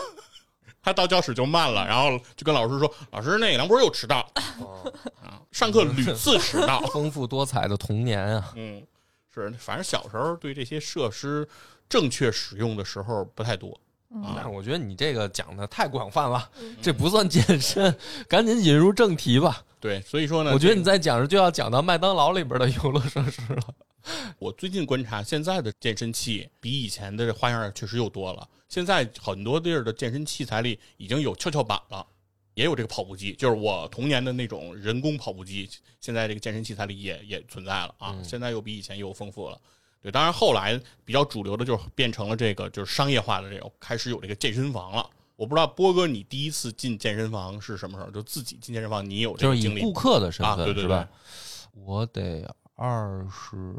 [0.82, 4.26] 他到教室就慢了，然后就跟老师说：“老师，那个梁博又迟到
[5.22, 8.54] 啊，上课屡次迟到。”丰富多彩的童年啊！
[8.56, 8.82] 嗯，
[9.36, 11.46] 是，反正小时候对这些设施
[11.90, 13.78] 正确使用的时候不太多。
[14.36, 16.50] 但是我觉得你这个讲的太广泛了，
[16.82, 17.94] 这不算健身。
[18.28, 19.64] 赶紧引入正题吧。
[19.80, 23.64] 对，所以说呢，我觉得你在讲着就要讲到麦当劳里边的游乐设施了。
[24.40, 28.48] 我最近观察，现在的健身器比以前的花样确实又多了。
[28.70, 32.06] 现在很多地儿的健身器材里已经有跷跷板了，
[32.54, 35.70] 也有这个跑步机，就是我童年的那种人工跑步机。
[36.00, 38.18] 现在这个健身器材里也也存在了啊。
[38.24, 39.60] 现在又比以前又丰富了。
[40.02, 45.08] 对，当然后来比较主流的就变成了这个就是商业化的这种，开始有这个健身房了。
[45.36, 48.10] 我不知道波哥，你第一次进健身房是什么时候？
[48.12, 49.82] 就自己进健身房，你有这个经历？
[49.82, 51.06] 顾客的身份，对对对。
[51.74, 52.44] 我得
[52.76, 53.76] 二十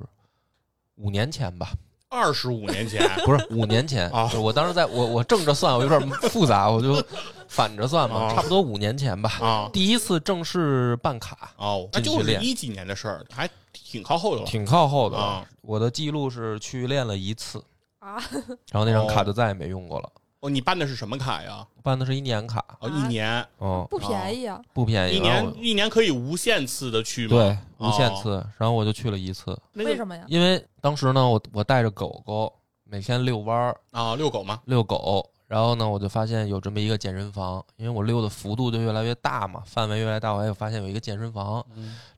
[0.96, 1.72] 五年前吧。
[2.11, 4.31] 二十五年前 不是五年前啊！
[4.40, 7.04] 我当时在我我正着算，我有点复杂，我就
[7.48, 9.28] 反着算嘛，差不多五年前吧。
[9.42, 13.46] 啊，第一次正式办卡哦，那就是一几年的事儿，还
[13.85, 14.47] 挺靠后的了。
[14.47, 15.47] 挺靠后的啊！
[15.62, 17.62] 我的记录是去练了一次
[18.01, 18.17] 啊，
[18.71, 20.11] 然后那张卡就再也没用过了。
[20.41, 21.67] 哦，你办的是什么卡呀？
[21.83, 25.17] 办的是一年卡哦，一年哦，不便宜啊，不便宜。
[25.17, 27.31] 一年一年可以无限次的去吗？
[27.31, 28.35] 对，无限次。
[28.57, 29.59] 然后我就去了一次。
[29.73, 30.25] 为什么呀？
[30.29, 32.53] 因为当时呢，我我带着狗狗，
[32.85, 34.61] 每天遛弯儿啊，遛狗吗？
[34.67, 35.29] 遛狗。
[35.48, 41.64] 然后呢，我就发现有这么一个健身房，因为我溜的幅度就越来越大嘛，范围越来越大，我还有发现有一个健身房，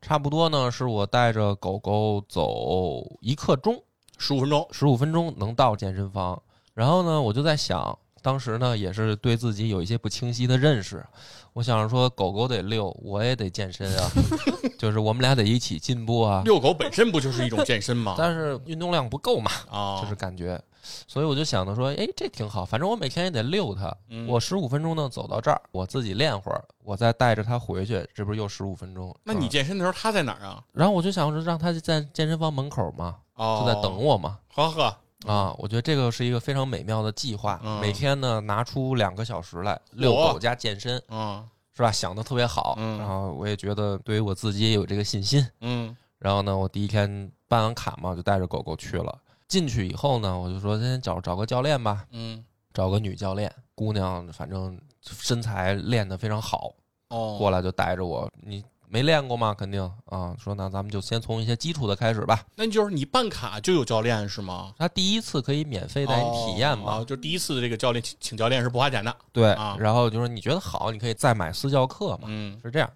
[0.02, 3.80] 差不多呢是我带着狗狗走一刻钟，
[4.18, 6.42] 十五分钟，十五分钟能到健身房。
[6.74, 11.06] 然后呢，我就在想，当时呢也是对自己有一些不清晰的认识，
[11.52, 14.10] 我想着说狗狗得遛，我也得健身啊，
[14.76, 16.42] 就是我们俩得一起进步啊。
[16.44, 18.14] 遛狗本身不就是一种健身吗？
[18.18, 20.60] 但是运动量不够嘛，啊，就是感觉。
[20.82, 23.94] 所以我就想着说，哎，这挺好，反正我每天也得遛它。
[24.26, 29.14] 我十五分钟呢走到这儿，我自己练会儿，我再带着它回去，这不是又十五分钟？
[29.24, 30.62] 那你健身的时候它在哪儿啊？
[30.72, 34.38] 然后我就想着让它在健身房门口嘛，就在等我嘛。
[34.54, 37.60] 呵呵啊，我觉得这个是一个非常美妙的计划。
[37.80, 41.92] 每天呢拿出两个小时来遛狗加健身，嗯，是吧？
[41.92, 42.74] 想的特别好。
[42.78, 45.46] 然后我也觉得对于我自己也有这个信心。
[45.60, 49.18] 嗯，然后呢，我第一天办完卡嘛，就带着狗狗去了。
[49.50, 56.72] 进去以后呢，我就说先找找个教练吧，嗯，找个女教练，姑娘反正身材练得非常好，
[57.08, 59.52] 哦，过来就带着我，你没练过吗？
[59.52, 62.46] 肯定啊，说那咱们就先从一些基础的开始吧。
[62.54, 64.72] 那就是你办卡就有教练是吗？
[64.78, 69.48] 他第一次可以免费带你体验嘛，就第一次的这个教练请请教练是不花钱的，对，
[69.80, 72.88] 然后就说你觉得好，你可以再买私教课嘛，嗯，是这样，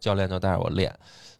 [0.00, 0.90] 教练就带着我练。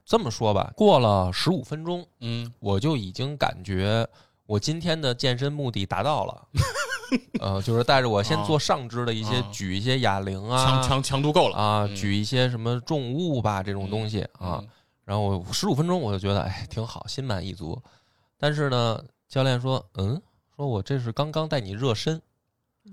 [0.05, 4.07] 这么说吧，过了十五分钟，嗯，我就已经感觉。
[4.49, 6.49] 我今天的健身目的达到了，
[7.39, 14.65] 呃，就是带着我先做上肢的一些，举一些哑铃啊，强强强度够了啊，举一些什么重物吧，这种东西啊。
[15.05, 17.79] 然后我十五分钟我就觉得哎挺好，心满意足。
[18.39, 20.19] 但是呢，教练说，嗯，
[20.57, 22.19] 说我这是刚刚带你热身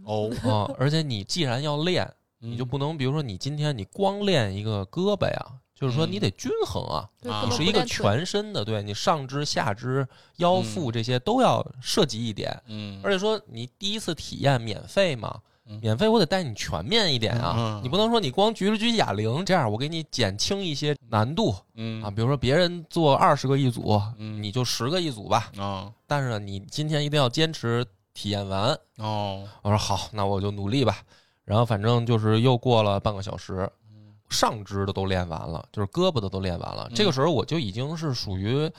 [0.03, 5.45] 哦啊，而且你既然要练，你就不能比如说你今天你光练一个胳膊呀。
[5.77, 10.07] 就是说，你得均衡啊，你是一个全身的，对你上肢、下肢、
[10.37, 12.57] 腰腹这些都要涉及一点。
[12.67, 15.37] 嗯，而且说你第一次体验免费嘛，
[15.81, 21.53] 免费我得带你全面一点啊，你不能说你光举了举哑铃，这样我给你减轻一些难度。
[21.73, 25.51] 嗯啊，比如说别人做二十个一组，你就十个一组吧。
[25.57, 28.69] 啊，但是呢，你今天一定要坚持体验完。
[28.99, 30.99] 哦，我说好，那我就努力吧。
[31.43, 33.69] 然后反正就是又过了半个小时。
[34.29, 36.89] 上肢的都练完了，就是胳膊的都练完了。
[36.93, 38.71] 这个时候我就已经是属于。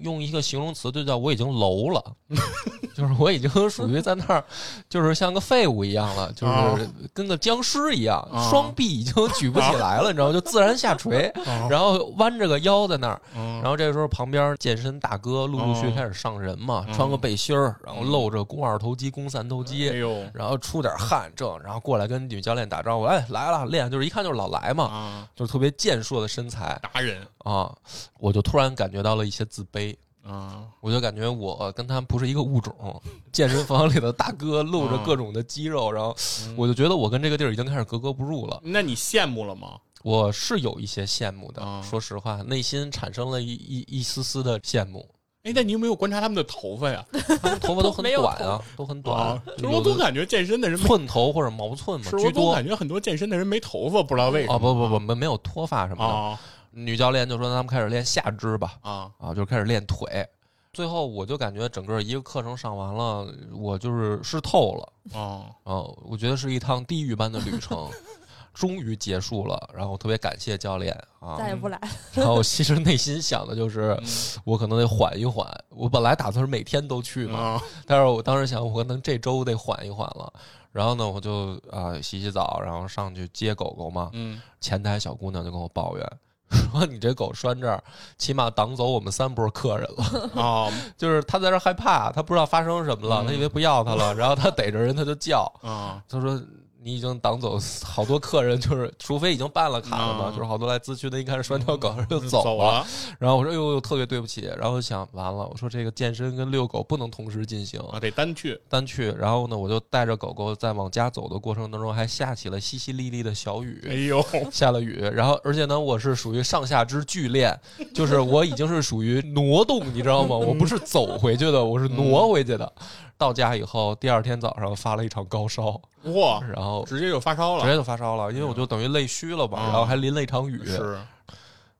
[0.00, 2.02] 用一个形容词，就叫我已经楼了，
[2.94, 4.44] 就是我已经属于在那儿，
[4.88, 10.32] 就是像个废物一样了，就是跟个僵尸一样，双臂已经举不起来了， 你知道吗？
[10.32, 11.32] 就自然下垂，
[11.68, 13.20] 然后弯着个腰在那儿。
[13.34, 19.86] 然后这个时候旁边健身大哥陆陆续开始上人嘛，穿个背心儿，然后露着肱二头肌、肱三头肌，
[20.32, 27.26] 然后出点汗正，然后过来跟女教练打招呼，哎，来了练，就是一看就是老来嘛，就是特别健硕的身材，达人。
[27.38, 27.74] 啊，
[28.18, 29.87] 我就突然感觉到了一些自卑。
[30.28, 33.00] 啊，我就感觉我跟他们不是一个物种。
[33.32, 36.14] 健身房里的大哥露着各种的肌肉，然后
[36.56, 38.60] 我就觉得我跟这个地儿已经开始格格不入了。
[38.62, 39.78] 那你羡慕了吗？
[40.04, 45.08] 我是有一些羡慕的，说实话，内心产生了一一一丝丝的羡慕。
[45.44, 47.04] 哎，那你有没有观察他们的头发呀？
[47.42, 49.40] 他们头发都很短啊，都很短。
[49.62, 52.52] 我总感觉健身的人寸头或者毛寸嘛，居多。
[52.52, 54.54] 感觉很多健身的人没头发，不知道为什么。
[54.54, 56.38] 哦，不不不，没没有脱发什么的。
[56.84, 60.26] 女教练就说：“咱们开始练下肢吧。”啊啊，就开始练腿。
[60.72, 64.92] 最后我就感觉整个一个课程上完了，我就是湿透了。
[65.14, 67.90] 哦啊，我觉得是一趟地狱般的旅程，
[68.54, 69.70] 终于结束了。
[69.74, 71.80] 然后特别感谢教练啊，再也不来。
[72.12, 73.98] 然后其实内心想的就是，
[74.44, 75.46] 我可能得缓一缓。
[75.70, 80.32] 我本来打算是每天都去嘛，但是我当时想，我可能这周得缓一缓了。
[80.70, 84.10] 然后呢，我就啊洗洗澡，然后上去接狗狗嘛。
[84.12, 86.06] 嗯，前台小姑娘就跟我抱怨。
[86.72, 87.82] 说你这狗拴这儿，
[88.16, 90.70] 起码挡走我们三波客人了啊！
[90.96, 96.02] 就是他在这害怕，他不知道发生什么了，他以为不要他了，然后他逮着人他就叫啊。
[96.08, 96.40] 他说。
[96.80, 102.86] 你已经挡走好多客人，就是除非已经办了卡了嘛，就是好多来咨询的，一看是拴条狗就走了。
[103.18, 109.10] 然后我说：“哎呦，特别对不起。”然后想完了，我说这个健身跟遛狗不能同时进行啊，得单去单去。
[109.18, 113.84] 然后呢，我就带着狗狗在往家走的过程当中，还下起了淅淅沥沥的小雨。
[113.88, 115.00] 哎呦，下了雨。
[115.12, 117.58] 然后而且呢，我是属于上下肢剧练，
[117.92, 120.36] 就是我已经是属于挪动，你知道吗？
[120.36, 122.72] 我不是走回去的，我是挪回去的。
[123.18, 126.40] 到家以后，第二天早上发了一场高烧，哇！
[126.54, 130.64] 然后直接就发烧了，直接就发烧了，因为我就等于累虚了吧，然后还淋了一场雨。
[130.64, 130.96] 是，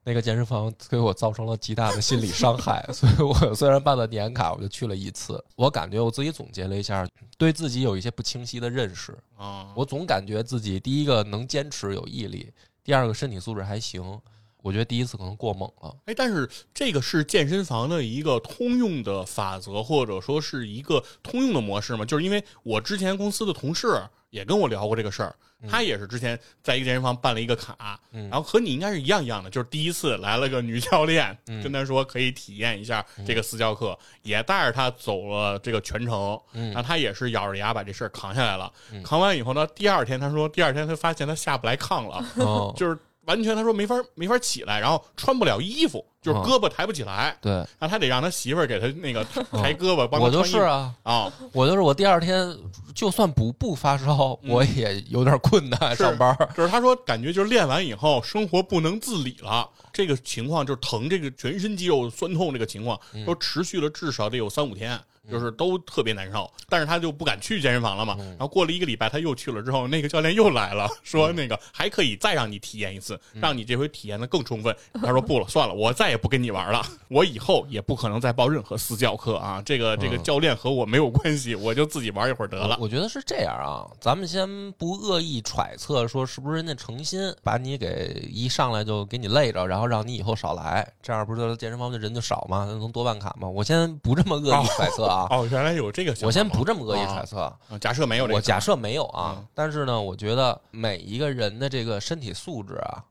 [0.02, 5.42] 那个健身房给我造成了极大的心理伤害， 所以我虽然办了年卡，我就去了一次。
[5.54, 9.68] 我感觉我自己总结了一下，对自己有一些不清晰的认识啊。
[9.76, 14.20] 我总感觉自己第一个能坚持有毅力，第二个身体素质还行。
[14.68, 15.96] 我觉得第一次可能过猛了。
[16.04, 22.04] 哎，但是这个是健身房的一个通用的法则，或者说是一个通用的模式吗？
[22.04, 25.34] 就是因为我之前公司的同事也跟我聊过这个事儿。
[25.68, 38.72] 他也是之前在一个健身房办了一个卡，然后和你应该是一样一样的，就是第一次来了个女教练，跟他说可以体验一下这个私教课，也带着他走了这个全程，然后他也是咬着牙把这事儿扛下来了。
[39.02, 42.96] 扛完以后呢，第二天他说，第二天他发现他下不来炕了，就是。
[43.28, 47.36] 完全，他说没法没法起来，然后穿不了衣服，就是胳膊抬不起来。
[47.40, 50.94] 对，然后他得让他媳妇儿给他那个 抬胳膊，帮他我就是啊。
[51.02, 52.56] 啊，我就是我第二天
[52.94, 56.36] 就算不不发烧，我也有点困难上班。
[56.56, 64.98] 就是他说感觉就是练完以后生活不能自理了，这个情况就是疼，这个全身肌肉酸痛这个情况都持续了至少得有三五天。
[65.30, 68.16] 就是都特别难受，但是他就不敢去健身房了嘛。
[68.18, 74.74] 然后过了一个礼拜，他又去了之后，那个教练又来了，说那个还可以再让你体验一次，让你这回体验的更充分。
[74.94, 79.62] 他说不了，算了，我再也不跟你玩了，我以后也不可能再报任何私教课啊。
[79.64, 82.76] 这个这个教练和我没有关系，我就自己玩一会儿得了。
[82.80, 92.64] 我觉得是这样啊，咱们先不恶意揣测说是不是人家诚心把你给一上来就给你累着，然后让你以后少来，这样不是健身房的人就少吗？
[92.64, 93.48] 能多办卡吗？
[93.48, 95.17] 我先不这么恶意揣测啊。
[95.30, 95.90] 哦，原来有。
[95.90, 99.44] 这个我先不这么恶意揣测，假设没有，我假设没有啊。
[99.54, 103.04] 但是呢，我觉得每一个人的这个身体素质啊，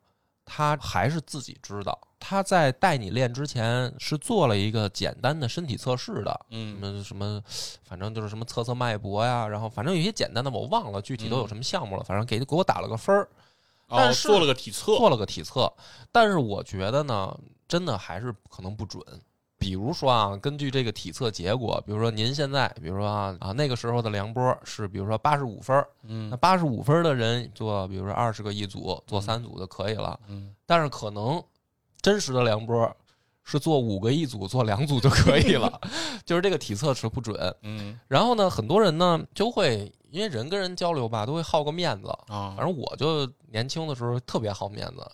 [0.45, 1.99] 他还是自己知道。
[2.19, 7.41] 他在带你练之前是做了一个简单的身体测试的，嗯，什么什么，
[7.83, 13.29] 反正就是什么测测脉搏呀，然后反正有些简单的我忘了具体都有什么项目了，反正给给我打了个分儿，
[13.87, 15.71] 但是做了个体测，做了个体测。
[16.11, 18.99] 但是我觉得呢，真的还是可能不准。
[19.59, 31.43] 比如说啊，根据这个体测结果，比如说您现在，比如说啊啊那个时候的梁波是，比如说八十五分嗯，那八十五分的人做，比如说二十个一组，做三组就可以了，嗯，但是可能
[32.01, 32.95] 真实的梁波
[33.43, 35.81] 是做五个一组，做两组就可以了，
[36.23, 45.11] 就是这个体测是不准，嗯，然后呢，很多人呢就会因为人跟人交流吧，都会好个面子啊，反正我就年轻的时候特别好面子。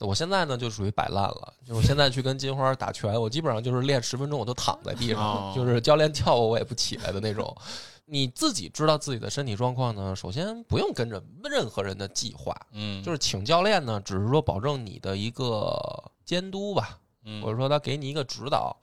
[0.00, 7.56] 我现在呢就属于摆烂了，就是现在去跟金花打拳，我基本上就是练十分钟，我都躺在地上，就是教练叫我我也不起来的那种。
[8.04, 15.76] 你自己知道自己的身体状况呢，首先不用跟着任何人的计划，嗯，就是请教练呢，只是说保证你的一个
[16.24, 16.98] 监督吧，
[17.42, 18.76] 或者说他给你一个指导。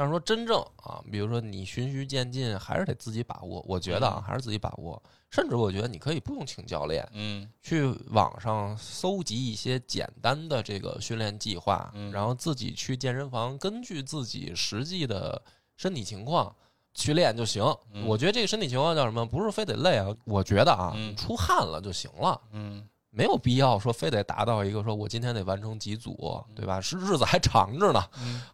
[0.00, 3.62] 但是说真正啊，比如说你循序渐进，还是得自己把握。
[3.68, 5.02] 我觉得啊，还是自己把握。
[5.28, 15.42] 甚至我觉得你可以不用请教练，嗯，去网上搜集一些简单的这个训练计划，然后自己去健身房，根据自己实际的
[15.76, 16.56] 身体情况
[16.94, 17.62] 去练就行。
[18.06, 19.26] 我觉得这个身体情况叫什么？
[19.26, 22.40] 不是非得累啊，我觉得啊，出汗了就行了。
[22.52, 22.88] 嗯。
[23.10, 26.80] 没有必要说非得达到一个说我今天得完成几组，对吧？
[26.80, 28.02] 是日子还长着呢，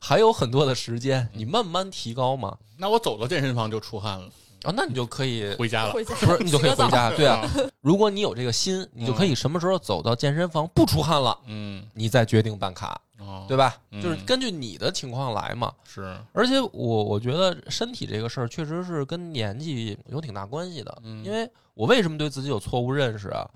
[0.00, 2.56] 还有很多的时间，你慢慢提高嘛。
[2.78, 4.26] 那我走到健身房就出汗了
[4.62, 6.42] 啊，那你就可以回家了，是不是？
[6.42, 7.46] 你就可以回家，对啊。
[7.82, 13.00] 如果你有这个心，你就可以什么时候走到健身房不出汗了，嗯，你再决定办卡，
[13.46, 13.76] 对吧？
[14.02, 15.72] 就是根据你的情况来嘛。
[15.84, 23.48] 是，而且我我觉得身体这个事儿确实是跟年纪有挺大关系的，因为我为什么对自己有错误认识啊？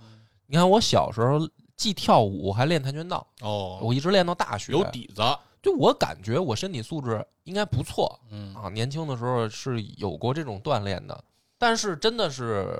[0.50, 5.22] 你看，我小时候既跳舞还练跆拳道哦，我一直练到大学，有底子。
[5.62, 11.22] 就我感觉我身体素质应该不错，嗯啊，年轻的时候是有过这种锻炼的。
[11.56, 12.74] 但是真的是，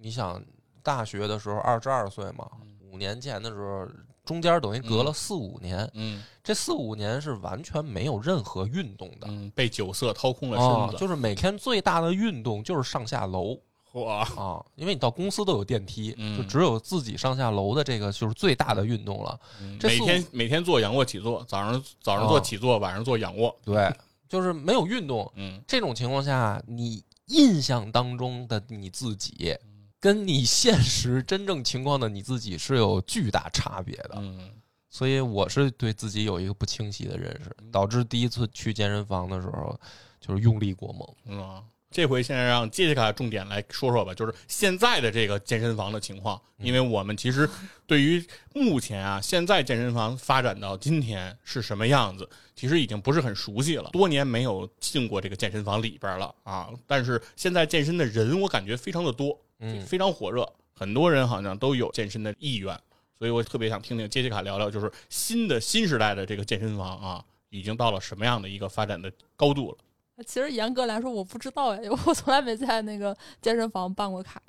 [0.00, 0.42] 你想
[0.82, 2.50] 大学的时候二十二岁嘛，
[2.90, 3.86] 五年前的时候，
[4.24, 13.56] 中间等于隔了四五年，嗯，这四五年是完全没有任何运动的，嗯，被酒色掏空了身子，就是每天最大的运动就是上下楼。
[13.96, 14.62] 哇啊！
[14.74, 19.40] 因为你到公司都有电梯，就只有自己上下楼的这个就是最大的运动了。
[19.82, 23.54] 每天每天做仰卧起坐，早上早上做起坐，晚上做仰卧。
[23.64, 23.90] 对，
[24.28, 25.30] 就是没有运动。
[25.36, 29.56] 嗯，这种情况下，你印象当中的你自己，
[29.98, 34.16] 跟你现实真正情况的你自己是有巨大差别的。
[34.16, 34.50] 嗯，
[34.90, 39.74] 所以我是对自己有一个不清晰的认识，导致第一次去健身房的时候
[40.20, 41.08] 就是用力过猛。
[41.24, 41.62] 嗯。
[41.90, 47.48] 这回现在让杰西卡重点来说说吧，就是现在的这个健身房的情况，因为我们其实
[47.86, 48.22] 对于
[48.54, 53.88] 目前啊，现在健身房发展到今天是什么样子，其实已经不是很熟悉了。
[53.92, 62.78] 多年没有进过这个健身房里边了啊，但是现在健身的人我感觉非常的多，嗯，非常火热，很多人好像都有健身的意愿，
[63.18, 69.78] 所以我特别想听听杰西卡聊聊，就是新的新时代的这个健身房啊，已经到了什么样的一个发展的高度了。
[70.24, 74.40] 其实严格来说，我不知道哎，我从来没在那个健身房办过卡。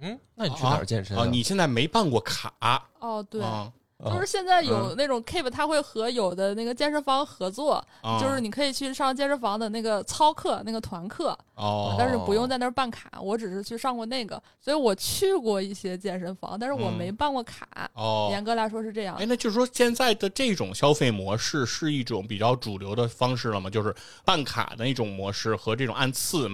[0.00, 1.24] 嗯，那你去哪儿健身啊？
[1.24, 2.52] 你现在没办过卡？
[3.00, 3.40] 哦，对，
[4.04, 7.82] 就是现在有那种 Keep，他会和有的那个健身房合作，
[8.20, 13.10] 就是你可以去上健身房的那个操课、那个团课，哦，但是不用在那儿办卡。
[13.20, 17.66] 我只是去上过那个，所以我去过一些健身房，但是我没办过卡。
[17.94, 19.16] 哦，严格来说是这样。
[19.16, 23.70] 哎，那就是说现在的这种消费模式是一种比较主流的方式了吗？
[23.70, 23.94] 就是
[24.26, 26.50] 办卡的一种模式和这种按次，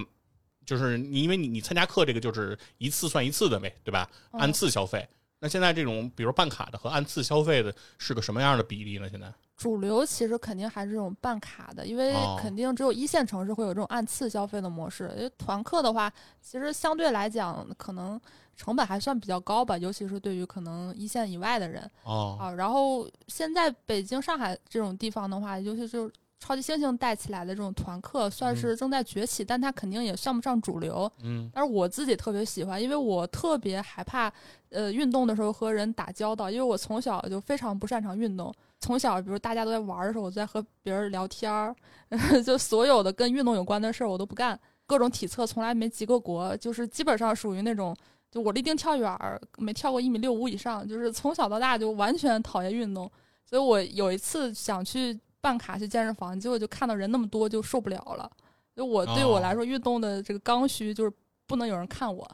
[0.64, 4.08] 就是你因为你你参加课这个就是一次算一次的呗，对吧？
[4.30, 5.08] 按次消费。
[5.42, 9.08] 那现在这种，比如办卡的和按次消费的，是个什么样的比例呢？
[9.10, 9.26] 现在
[9.56, 15.12] 主流其实肯定还是这种办卡的，因为肯定只有一线城市会有这种按次消费的模式。
[15.16, 16.08] 因为团客的话，
[16.40, 18.20] 其实相对来讲，可能
[18.56, 21.90] 成本还算比较高吧，尤其是对于可能一线以外的人。
[22.04, 26.08] 哦啊，然后现在北京、上海这种地方的话，尤其是。
[26.42, 31.08] 超级猩猩带起来的这种团课算是正在崛起，但它肯定也算不上主流。
[31.22, 34.28] 嗯，但是我自己特别喜欢，因为我特别害怕，
[34.70, 38.52] 呃，运动的时候和人打交道，因为我从小就非常不擅长运动。
[38.80, 41.72] 从小，比如大家都在玩的时候，我在和别人聊天儿，
[42.44, 47.94] 就所有的跟运动有关的事儿我都不干，各种体测从来没及过国，就是基本上属于那种，
[48.32, 53.08] 就我立定跳远儿没跳过一米六五以上，就是从小到大就完全讨厌运动。
[53.44, 55.16] 所以我有一次想去。
[55.42, 58.30] 办卡去健身房，结果就看到人那么多，就受不了了。
[58.74, 61.12] 就我对我来说，运动的这个刚需就是
[61.46, 62.26] 不能有人看我。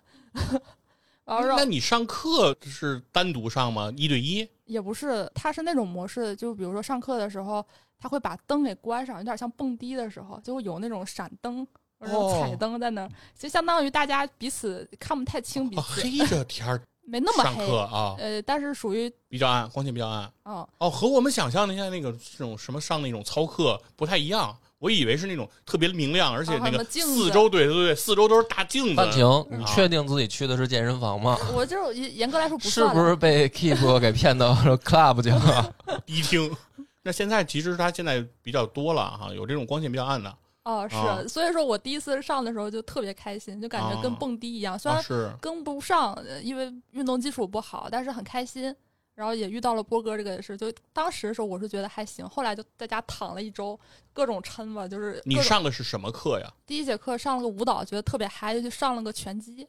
[1.25, 3.93] 那你上课是单独上吗？
[3.97, 4.49] 一对一？
[4.67, 7.65] 也不是，他是那种模式，就比如说上课的时候，
[7.99, 11.67] 他会把灯给关上，有点像蹦迪的时候，就会有那种闪灯
[11.99, 15.83] 或者彩灯在那儿，就相当于大家彼此看不太清彼此。
[15.83, 16.81] 黑着天儿。
[17.09, 20.31] 没那么黑啊，呃，但是属于比较暗，光线比较暗。
[20.45, 24.57] 哦哦，和我们想象的现在那个这种什么上那种操课不太一样。
[24.79, 28.95] 我以为是那种特别明亮，而且那个四周，对对对，四周都是大镜子。
[28.95, 31.37] 范婷，你确定自己去的是健身房吗？
[31.53, 32.71] 我就严严格来说不是。
[32.71, 34.55] 是不是被 Keep 给骗到
[34.85, 35.75] Club 去了？
[36.07, 36.55] 迪厅。
[37.03, 40.33] 那现在其实它现在比较多了哈，有这种光线比较暗的。
[40.69, 44.79] 哦，是，所以说我第一次上的时候就特别开心，就感觉跟蹦迪一样。
[44.79, 45.03] 虽然
[45.41, 48.75] 跟不上，因为运动基础不好，但是很开心。
[49.15, 53.77] 然后也遇到了波哥这个也是，就当时的时候我是觉得还行，后来就在家躺了一周，
[54.13, 56.53] 各种抻吧，就是你上的是什么课呀？
[56.67, 59.67] 第一节课上了个舞蹈，觉得特别嗨，就去上了个拳击。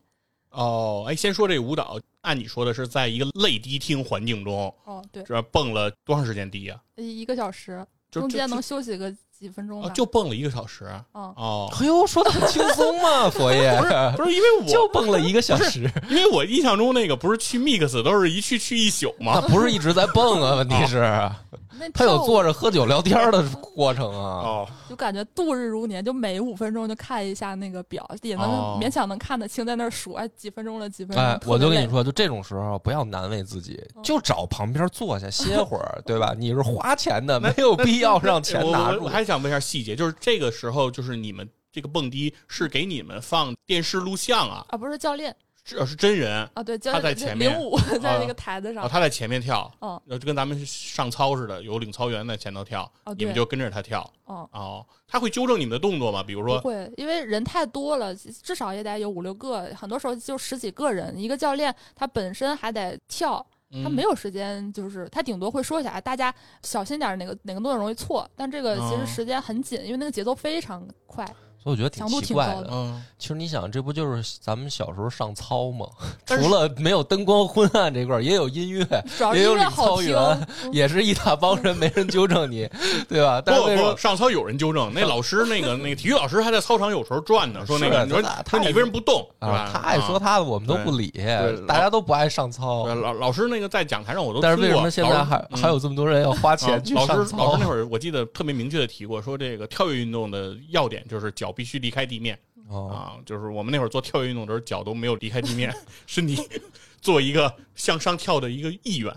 [0.52, 6.80] 哦，哎，先说这个舞蹈，按你说的是在一个类迪厅环境中，哦，对，这蹦了多长时间迪呀？
[6.97, 9.16] 一个小时，中间能休息个。
[9.40, 10.84] 几分钟就蹦了一个小时
[11.14, 19.40] 哦哦，哎呦，说的很轻松嘛，佛爷不是不是因为我 就蹦了一个小时，因为我印象中那个不是去 mix 都是一去去一宿吗？
[19.48, 21.00] 不是一直在蹦啊，问题是。
[21.93, 28.49] 他有坐着喝酒聊天的 过程啊，就感觉度日如年，就每五分钟就看一下那个表，也能
[28.80, 31.24] 勉强能看得清，在那儿数，哎，几分钟了，几分钟。
[31.24, 36.36] 哎，我就跟你说，就这种时候不要难为自己，就找旁边坐下歇会儿， 对吧？
[36.38, 39.03] 你是花钱的，没有必要让钱拿住。
[39.03, 44.65] 我还想问一下细节，就是这个时候，就是你们这个蹦迪是给你们放电视录像啊？
[44.70, 45.36] 啊，不是教练。
[45.70, 56.24] 是是真人啊，对，他在前面，领舞在那 个台子上，他在前面跳，哦，就跟咱们上操似的，有领操员在前头跳，你们就跟着他跳，哦哦，他会纠正你们的动作吗？
[56.24, 63.45] 比如说，会，因为人太多了，至少也得有五六个，很多时候就十几个人，一个教练他本身还得跳，
[63.84, 71.26] 他没有时间，就是他顶多会说一下，大家小心点，哪个哪个动作容易错，但这个其实时间很紧，因为那个节奏非常快。
[71.62, 72.70] 所以我觉得挺奇怪的。
[72.72, 75.86] 嗯，其实你想，这不就是咱们小时候上操吗？
[76.26, 78.86] 除了没有灯光昏暗这块，也有音乐，
[79.34, 82.70] 也有领操员，也是一大帮人，没人纠正你，
[83.10, 83.41] 对吧？
[83.41, 89.28] 不不，上操有人纠正，那老师那个那个体育老师还在操场有时候转呢，说那个你说他你为什么不动？
[89.39, 91.12] 啊，他爱说他的，我们都不理，
[91.68, 92.88] 大家都不爱上操。
[92.88, 97.14] 老老师那个在讲台上我都，但是为什么现在还还有这么多人要花钱去上操？
[97.16, 102.38] 老师老师那会儿我记得特别明确的提过，说这个跳跃运动的要点就是脚必须离开地面。
[102.70, 105.74] 啊，就是我们那会儿做跳跃运动的时候，脚都没有离开地面，
[106.06, 106.38] 身体
[107.02, 109.12] 做一个向上跳的一个意愿。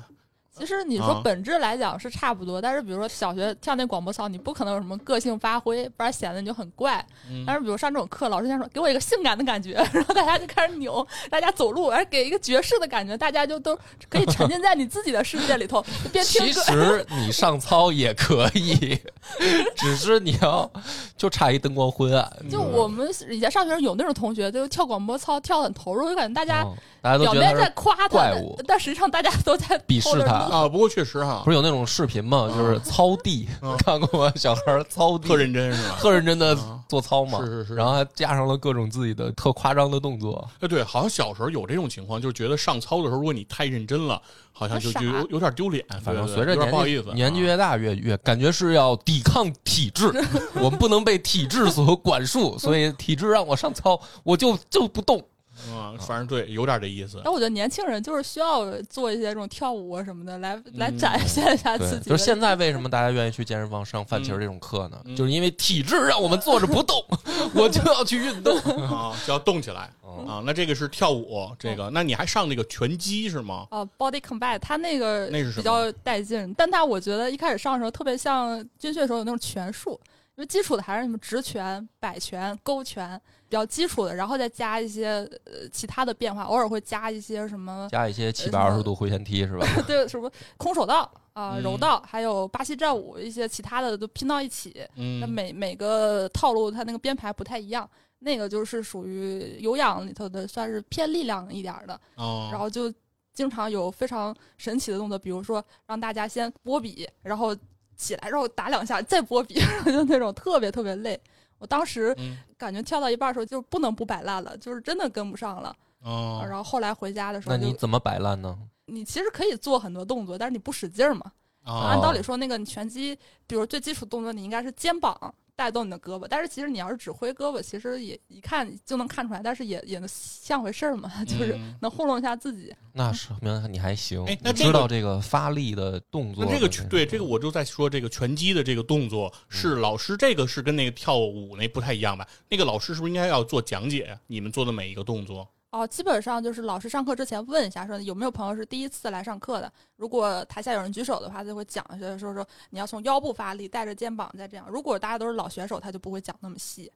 [0.54, 7.04] 其实你说本质来讲是差不多，但是比如说小学跳那广播操，你不可能有什么个性发挥，不然显得你就很怪。
[7.46, 13.74] 但是比如上这种课，老师先说给我一个性感的感觉， 然后大家就开始扭，大家走路，哎，给一个爵士的感觉，大家就都
[14.10, 15.82] 可以沉浸在你自己的世界里头，
[16.12, 16.60] 边听歌。
[16.62, 19.00] 其实你上操也可以，
[19.74, 20.70] 只是你要
[21.16, 22.30] 就差一灯光昏暗。
[22.50, 26.62] 就我们以前上学有那种同学，就跳广播操跳很投入，就感觉大家。
[27.00, 28.32] 大家都表面在夸他，
[28.64, 30.68] 但实际上大家都在鄙视他啊。
[30.68, 32.48] 不过确实哈，不是有那种视频吗？
[32.54, 33.48] 就是操地，
[33.84, 34.32] 看过吗？
[34.36, 35.96] 小孩操地，特认真是吧？
[36.00, 36.56] 特认真的
[36.88, 40.48] 做操嘛，是是是，然后还加上了各种自己的特夸张的动作。
[40.60, 44.20] 哎，对，好像小时候有这种情况，就是觉得上操的时候，如果你太认真了，
[44.52, 45.84] 好像就就有有点丢脸。
[46.02, 50.12] 反正随着年纪年纪越大越越感觉是要抵抗体制，
[50.54, 55.22] 我们不能被体制所管束，所以体制让我上操，我就就不动。
[55.70, 57.20] 嗯，反正对，有点这意思。
[57.24, 62.10] 那我觉得年轻人就是需要做一些这种跳舞啊什么的，来来展现一下自己。
[62.10, 65.02] 就是现在为什么大家愿意去健身房上范琪这种课呢？
[65.16, 67.04] 就是因为体质让我们坐着不动，
[67.54, 69.90] 我就要去运动啊，就要动起来
[70.26, 70.42] 啊。
[70.44, 73.66] 那这个是跳舞，这个，那你还上那个拳击是吗？
[73.70, 80.00] 哦，Body Combat，他那个那是比较带劲，但他我觉得一开始上的时候特别像军训时候有那种拳术。
[80.34, 83.20] 因为基础的还是什么直拳、摆拳、勾拳
[83.52, 89.66] 比较基础的，然后再加一些呃其他的变化，偶尔会加一些什么，加一些七百二十度回旋踢是吧？
[89.86, 94.74] 对，什么空手道啊、柔道，还有巴西战舞，一些其他的都拼到一起。
[94.96, 97.86] 嗯，那每每个套路它那个编排不太一样，
[98.20, 102.00] 那个就是属于有氧里头的，算是偏力量一点的。
[102.14, 102.90] 哦，然后就
[103.34, 107.54] 经常有非常神奇的动作，比如说让大家先波比，然后。
[107.94, 111.20] 起来，然后打两下，再拨笔， 就那种特别特别累。
[111.62, 112.14] 我当时
[112.58, 115.74] 感觉跳到一半的时候就不能不摆烂了，就是真的跟不上了。
[116.00, 116.44] 哦。
[116.44, 118.58] 然后后来回家的时候，那你怎么摆烂呢？
[118.86, 121.30] 你其实可以做很多动作，但是你不使劲儿嘛。
[121.64, 125.32] 按道理说，那个你拳击，比如最基础动作，你应该是肩膀。
[125.54, 132.74] 带动你的胳膊，但是其实你要是只挥胳膊，其实也一看就能看出来，但是也也能像回事儿嘛， 就是能糊弄一下自己。
[132.92, 136.44] 那说明你还行，哎，那知道这个发力的动作。
[136.44, 142.26] 那这个对这个，我就在说这个拳击的这个动作是老师，这个是跟那个跳舞那不太一样吧？
[142.48, 144.18] 那个老师是不是应该要做讲解？
[144.26, 145.48] 你们做的每一个动作？
[145.72, 149.72] 哦，基本上就是老师上课之前问一下，说有没有朋友是第一次来上课的。
[149.96, 154.68] 如果台下有人举手的话，就会讲一下，说说你要从腰部发力，带着肩膀再这样。
[154.68, 156.92] 如果大家都是老选手，他就不会讲那么细。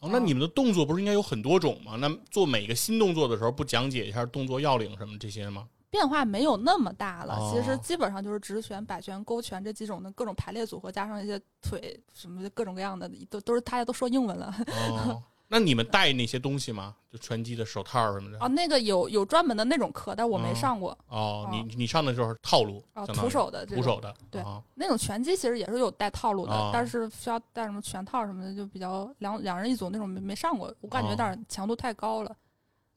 [0.00, 1.96] 哦，那你们的动作不是应该有很多种吗？
[2.00, 5.68] 那做每个新动作的时候，不讲解一下动作要领什么这些吗？
[5.88, 14.52] 变化没有那么大了，其实基本上就是直拳、摆拳、勾拳这几种的各种排列组合，加上一些腿什么的各种各样的，都都是大家都说英文了。
[15.48, 16.94] 那你们带那些东西吗？
[17.10, 18.38] 就拳击的手套什么的？
[18.40, 20.96] 啊，那个有有专门的那种课，但我没上过。
[21.08, 24.12] 哦，你你上的就是套路啊，徒手的，徒手的。
[24.30, 24.42] 对，
[24.74, 32.36] 那种拳击其实也是有带套路的，但是需要带什么拳套什么的，就比较两两人一组那种没没上过，我感觉有点强度太高了。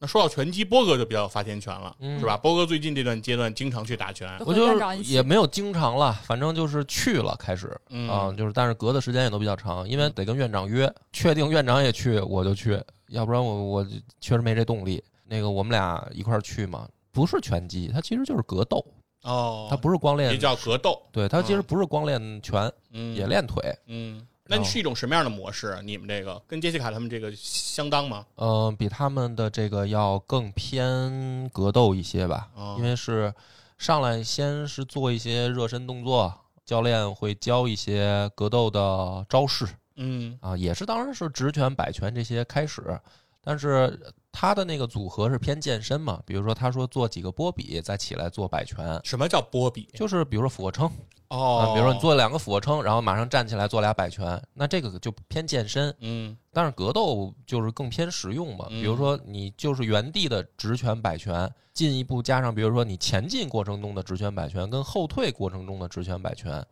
[0.02, 2.38] 那说到拳击，波哥就比较发言权了，是吧？
[2.38, 4.66] 波哥最近这段阶段经常去打拳，我就
[5.02, 7.68] 也没有经常了，反正就是去了开始
[8.10, 13.86] 啊，就是但是隔的时间也都比较长，因为得跟院长约，确定院长也去我就去，要不然我我
[14.22, 15.04] 确实没这动力。
[15.26, 18.84] 那个我们俩一块儿去嘛，不是拳击，它其实就是格斗
[19.24, 24.26] 哦，它不是光练，也叫格斗，对，它其实不是光练拳，嗯也练腿，嗯。
[24.50, 25.80] 那是一种什么样的模式？
[25.84, 28.26] 你们这个跟杰西卡他们这个相当吗？
[28.36, 32.50] 嗯，比他们的这个要更偏格斗一些吧。
[32.78, 33.32] 因为是
[33.78, 36.34] 上来先是做一些热身动作，
[36.66, 39.68] 教练会教一些格斗的招式。
[39.98, 43.00] 嗯，啊，也是，当然是直拳、摆拳这些开始，
[43.44, 44.00] 但是
[44.32, 46.20] 他的那个组合是偏健身嘛。
[46.26, 49.00] 比如说，他说做几个波比，再起来做摆拳。
[49.04, 49.88] 什么叫波比？
[49.94, 50.90] 就是比如说俯卧撑。
[51.30, 55.94] 哦，比如说你做两个俯卧撑，然后马上站起来做俩摆拳，那这个就偏健身。
[56.00, 58.66] 嗯，但是格斗就是更偏实用嘛。
[58.70, 66.66] 比如说你就是原地的直拳摆拳，进一步加上比如说你前进过程中的直拳摆拳跟后退过程中的直拳摆拳，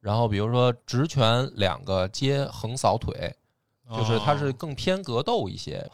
[0.00, 3.34] 然后比如说直拳两个接横扫腿，
[3.96, 5.84] 就是它是更偏格斗一些。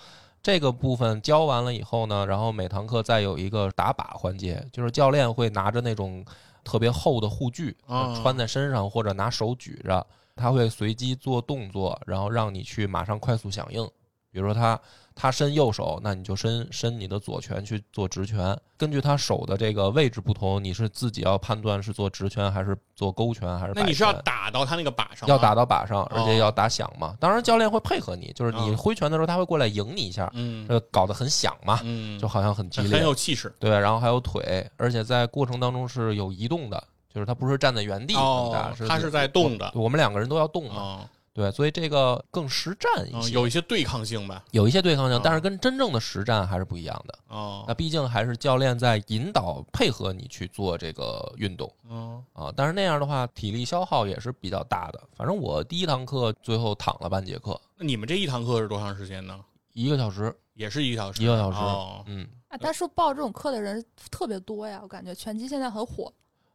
[0.42, 6.22] 这个部分教完了以后呢，然后每堂课再有一个打靶环节，就是教练会拿着那种。
[6.64, 7.76] 特别厚的护具
[8.22, 10.06] 穿在身上，或者拿手举着，
[10.36, 13.84] 它会随机做动作，然后让你去马上快速响应。
[14.32, 14.80] 比如说他
[15.14, 18.58] 他伸右手，那你就伸伸你的左拳去做直拳。
[18.78, 23.72] 根据他手的这个位置不同，你是自己要判断是做直拳还是做勾拳还是。
[23.74, 25.28] 那你是要打到他那个靶上？
[25.28, 27.14] 要打到靶上，而且要打响嘛。
[27.20, 33.54] 当然教练会配合你，就是你挥拳的时候他会过来迎你一下，嗯，搞得很响嘛，嗯，就好像很激烈，很有气势。
[33.58, 36.82] 对，然后还有腿，而且在过程当中是有移动的，
[37.12, 39.70] 就是他不是站在原地打，他是在动的。
[39.74, 41.00] 我们两个人都要动嘛。
[41.40, 47.18] 对，所以这个更实战一些，有一些对抗性吧，有一些对抗性，但是跟真正的实战还是不一样的。
[47.28, 51.72] 哦，那毕竟还是教练在引导配合你去做这个运动。
[51.88, 55.00] 嗯啊，但是那样的话，体力消耗也是比较大的。
[55.16, 57.58] 反正我第一堂课最后躺了半节课。
[57.78, 59.40] 那你们这一堂课是多长时间呢？
[59.72, 61.58] 一个小时，也是一个小时，一个小时。
[61.58, 62.28] 哦，嗯。
[62.48, 66.12] 啊，但是报这种课的人特别多呀，我感觉拳击现在很火。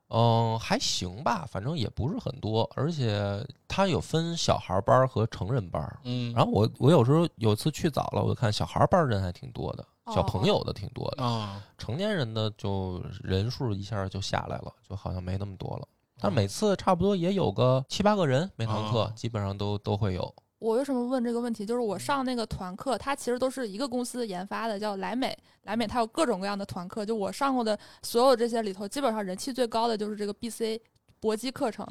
[0.09, 5.99] 嗯，还行吧，反正也不是很多，而且它有分小孩班和成人班。
[6.03, 15.87] 嗯，然后我我有时候有次去早了，我就看小孩班人还挺多的，小朋友的挺多的啊，成年人的就人数一下就下来了，就好像没那么多了。
[16.19, 20.33] 但每次差不多也有个七八个人，每堂课基本上都都会有。
[20.59, 21.65] 我为什么问这个问题？
[21.65, 25.37] 就是我上那个团课，它其实都是一个公司研发的，叫莱美。
[25.63, 30.79] 莱美它有各种各样的团课，就我上过的所有这些里头，基本上人气最高的就是这个 BC
[31.19, 31.85] 搏击课程，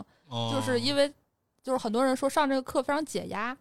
[0.51, 1.13] 就是因为
[1.63, 3.57] 就是很多人说上这个课非常解压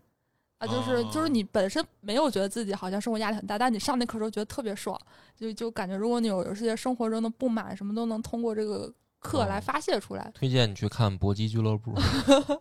[0.59, 4.99] 啊，就是就是你本身没有觉得自己好像生活压力很大，但你上那课时候觉得特别爽，
[5.35, 8.93] 就就感觉如果你有有些生活中的不满什么都能通过这个。
[9.23, 11.95] 课来发泄出来，推荐你去看搏击俱乐部。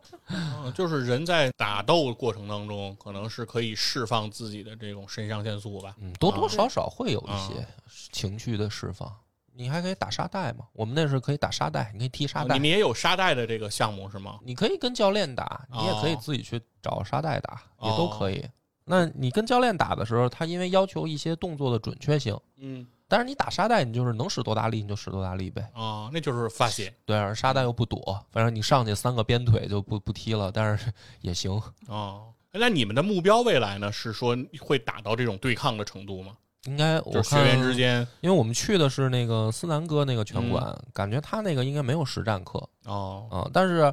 [0.72, 5.94] 就是人在打斗过程当中，可能是可以释放自己的这种肾上腺素吧。
[5.98, 7.66] 嗯，多多少少会有一些
[8.12, 9.12] 情绪的释放。
[9.54, 10.64] 你还可以打沙袋嘛？
[10.72, 12.54] 我们那是可以打沙袋，你可以踢沙袋。
[12.54, 14.38] 你们也有沙袋的这个项目是吗？
[14.42, 18.48] 你可以跟教练打，你也可以自己去找沙袋打，也都可以。
[18.84, 22.86] 那你跟教练打的时候，他因为要求一些动作的准确性，嗯。
[23.12, 25.70] 但是你打沙袋，你就是能使多大力你就使多大力呗。
[25.74, 26.90] 啊，那就是发泄。
[27.04, 30.90] 对，沙袋又不躲，反正你上去三个鞭腿就不不踢了，但是
[31.20, 31.60] 也行。
[31.88, 33.92] 哦，那你们的目标未来呢？
[33.92, 36.32] 是说会打到这种对抗的程度吗？
[36.64, 42.66] 应该，就学员之间，因为我们去的是那个思南哥那个拳馆，感觉他那个应该没有实战课。
[42.86, 43.92] 哦，啊，但是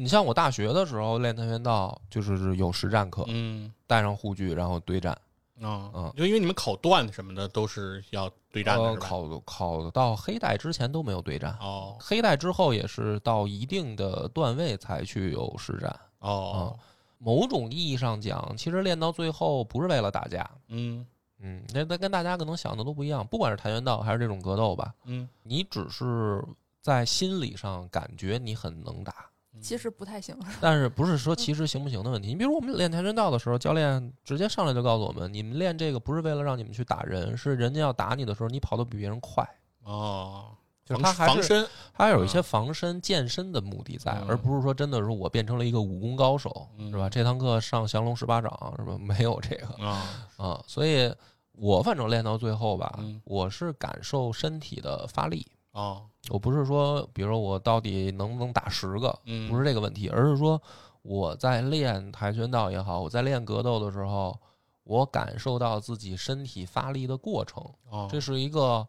[0.00, 5.14] 你像我大学的时候练跆拳道，就是有实战课，嗯，带上护具然后对战。
[5.60, 11.56] 啊，嗯，就因为你们考段什么的都是要对战的，考考到黑带之前都没有对战。
[11.60, 16.00] 哦，黑带之后也是到一定的段位才去有实战。
[16.18, 16.78] 哦。
[17.18, 21.06] 某种意义上讲，其实练到最后不是为了打架，嗯。
[21.38, 23.26] 嗯，那那跟大家可能想的都不一样。
[23.26, 26.42] 不管是跆拳道还是这种格斗吧，嗯，你只是
[26.80, 29.28] 在心理上感觉你很能打。
[29.60, 32.28] 其实不太行， 但是不是说其实行不行的问题？
[32.28, 39.48] 你比如我们练跆拳道的时候，教练直接上来就告诉我们：你们练这个不是为了让你们去打人，是人家要打你的时候，你跑得比别人快。
[39.84, 40.46] 哦，
[40.84, 47.08] 就是他防身，还有一些防身健身的目的在，而不是说真的是我变成了一个武功高手，是吧？
[47.08, 48.96] 这堂课上降龙十八掌是吧？
[48.98, 51.12] 没有这个啊啊，所以
[51.52, 55.46] 我反正练到最后吧，我是感受身体的发力
[55.76, 56.02] 啊。
[56.30, 60.60] 我不是说，比如说我到底能不能打十个，嗯，不是这个问题，而是说
[61.02, 64.36] 我在练跆拳道也好，我在练格斗的时候，
[64.82, 67.64] 我感受到自己身体发力的过程，
[68.10, 68.84] 这是一个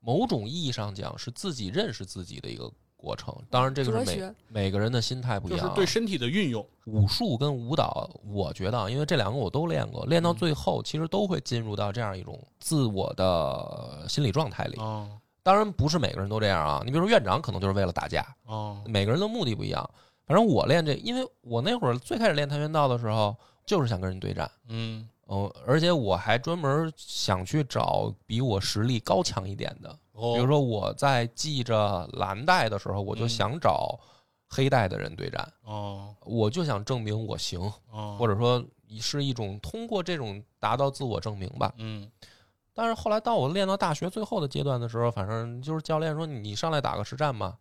[0.00, 3.34] 某种意义上讲是自己认识自己的一个过程。
[3.48, 6.66] 当然，这个是每每个人的心态不一样，就是对身体的运用。
[6.84, 14.78] 武术跟舞蹈，我觉得，因为这两个我都练过，练到最后其实都会进入到这样一种自我的心理状态里。
[15.44, 19.88] 当然不是每个人都这样啊，你比如说院长可能就是为了打架哦，每个人的目的不一样。
[20.26, 23.36] 反正我练这，因为我那会儿最开始练跆拳道的时候，
[23.66, 34.00] 就是想跟人对战，嗯哦，而且我还专门想去找比我实力高强一点的，比如说我在系着蓝带的时候，我就想找
[34.48, 37.70] 黑带的人对战哦，我就想证明我行，
[38.18, 38.64] 或者说
[38.98, 42.10] 是一种通过这种达到自我证明吧，嗯。
[42.74, 47.56] 但是后来到我练到大学最后的阶段的时候，反正就是教练说你上来打个实战嘛，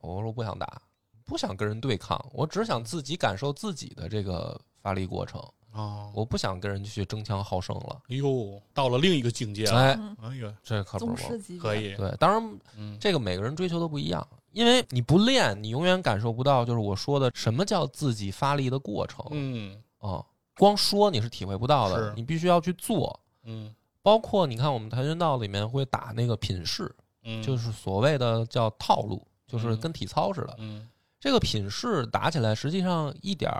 [0.00, 0.80] 我说不想打，
[1.24, 5.38] 不想跟人对抗，我只想自己感受自己的这个发力过程
[5.70, 8.00] 啊，我不想跟人去争强好胜了。
[8.08, 11.14] 哎呦，到了另一个境界了，哎，哎呀，这可不
[11.60, 11.94] 可以。
[11.96, 19.24] 对，当然，这个每个人追求都不一样，因为你不练，你永远感受不到，就是我说的什么叫自己发力的过程。
[19.30, 20.24] 嗯，啊，
[20.56, 23.20] 光说你是体会不到的，你必须要去做。
[23.42, 23.74] 嗯。
[24.04, 30.54] 包括你看，我们跆拳道里面会打那个品势，嗯，就是所谓的叫套路，就是跟体操似的。
[30.58, 30.86] 嗯，
[31.18, 33.50] 这个品势打起来，实际上一点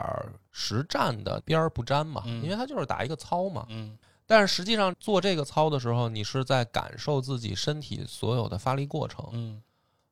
[0.50, 3.64] 实战的边儿不沾嘛，因为它就是打一个操嘛。
[3.70, 9.26] 嗯，但是实际上做这个操的时候，你是在感受自己身体所有的发力过程。
[9.32, 9.62] 嗯，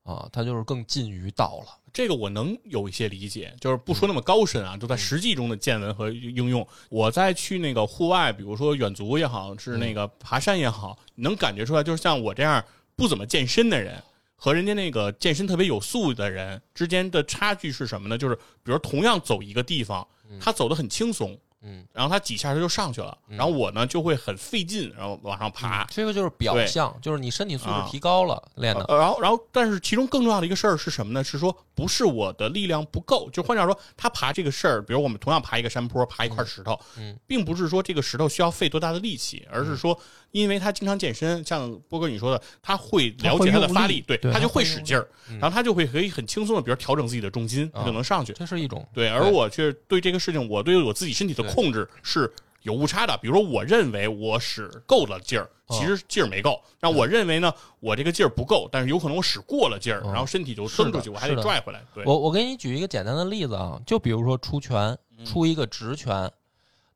[0.02, 1.78] 啊，它就是更近于道了。
[1.92, 6.66] 这个我能有一些理解，就是不说那么高深啊，就在实际中的见闻和应用。
[6.88, 12.64] 我在去那个户外，比如说远足也好，是那个爬山也好，能感觉出来，就是像我这样
[12.96, 14.02] 不怎么健身的人
[14.36, 18.16] 和人家那个健身特别有素的人之间的差距是什么呢？
[18.16, 18.34] 就是
[18.64, 20.06] 比如同样走一个地方，
[20.40, 25.84] 他走的很轻松，嗯，然后他几下他就上去了，然后我呢就会很费劲，然后往上爬。
[25.90, 28.84] 这个就是表象，就是你身体素质提高了，练的。
[28.88, 31.22] 然后，然后，但是其中更重要的一个事儿是什么呢？
[31.22, 39.98] 是说不是我的力量不够，就换句话说，他爬这个事儿，比如我们同样爬一个山坡，爬一块石头，嗯，并不是说这个石头需要费多大的力气，而是说，
[40.32, 45.08] 因为他经常健身，像波哥你说的，他会了解他的发力，对他就会使劲儿，
[45.40, 48.32] 然后他就会可以很轻松的，比如调整自己的重心，他就能上去。
[48.32, 52.32] 这是一种对，而我却对这个事情，我对我自己身体的控制是。
[52.62, 56.62] 有误差的，比如说，我认为我使够了劲儿，其实劲儿没够。
[56.80, 61.82] 那我认为呢，我这个劲儿不够，但是有可能我使过了劲儿，然后身体就蹬出去，我还得拽回来。
[61.92, 66.30] 对，我我给你举一个简单的例子啊，就比如说出拳，出一个直拳，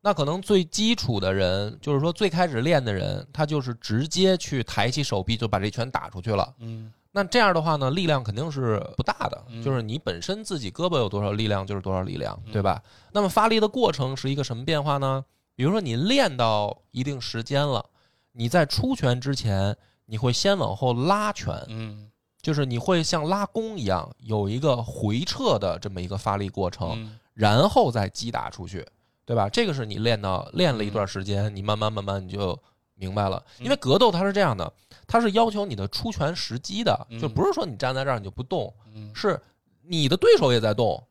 [0.07, 6.55] 那可能最基础的人，就是说最开始练的人，他就是直接去抬起手臂就把这拳打出去了。
[6.61, 12.81] 嗯，那这样的话呢，力量肯定是不大的，就是你本身自己胳膊有多少力量就是多少力量，对吧？
[13.11, 15.25] 那么发力的过程是一个什么变化呢？
[15.57, 17.85] 比如说你练到一定时间了，
[18.31, 22.09] 你在出拳之前，你会先往后拉拳，嗯，
[22.41, 28.87] 就是你会像拉弓一样有一个回撤的这么一个发力过程，然后再击打出去，
[29.27, 29.49] 对吧？
[29.51, 32.59] 这个是你练到练了一段时间，你慢慢慢慢你就
[32.95, 33.43] 明白了。
[33.59, 34.73] 因为格斗它是这样的，
[35.07, 38.73] 它是要求你的出拳时机的，就不是说你站在这儿你就不动，
[39.15, 39.39] 是
[39.83, 41.03] 你的对手也在动，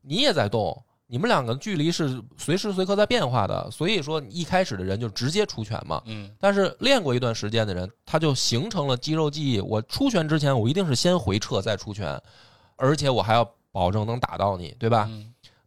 [0.00, 0.82] 你也在动。
[1.10, 6.02] 你们两个距离是随时随刻在变化的，所以说一开始的人就直接出拳嘛。
[6.04, 9.58] 嗯，但是练过一段时间的人，他就形成了肌肉记忆。
[9.58, 12.20] 我出拳之前，我一定是先回撤再出拳，
[12.76, 15.10] 而且我还要保证能打到你，对吧？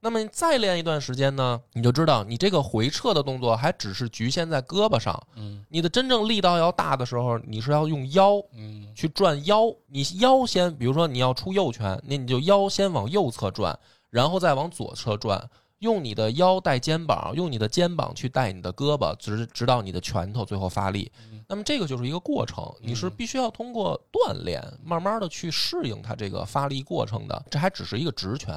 [0.01, 5.17] 那么你再练一段时间呢，你就知道你这个回撤的动作还只是局限在胳膊上。
[5.35, 9.71] 嗯，你的真正力道要大的时候，你是要用腰，嗯，去转腰。
[9.87, 13.77] 你腰先，比如说你要出右拳，那你就腰先往右侧转。
[14.09, 15.49] 然后再往左侧转，
[15.79, 21.09] 用你的腰带肩膀，用你的肩膀去带你的胳膊，直直到你的拳头最后发力。
[21.47, 27.45] 那么这个就是一个过程，你是必须要通过锻炼，慢慢的去适应它这个发力过程的。
[27.49, 28.53] 这还只是一个直拳，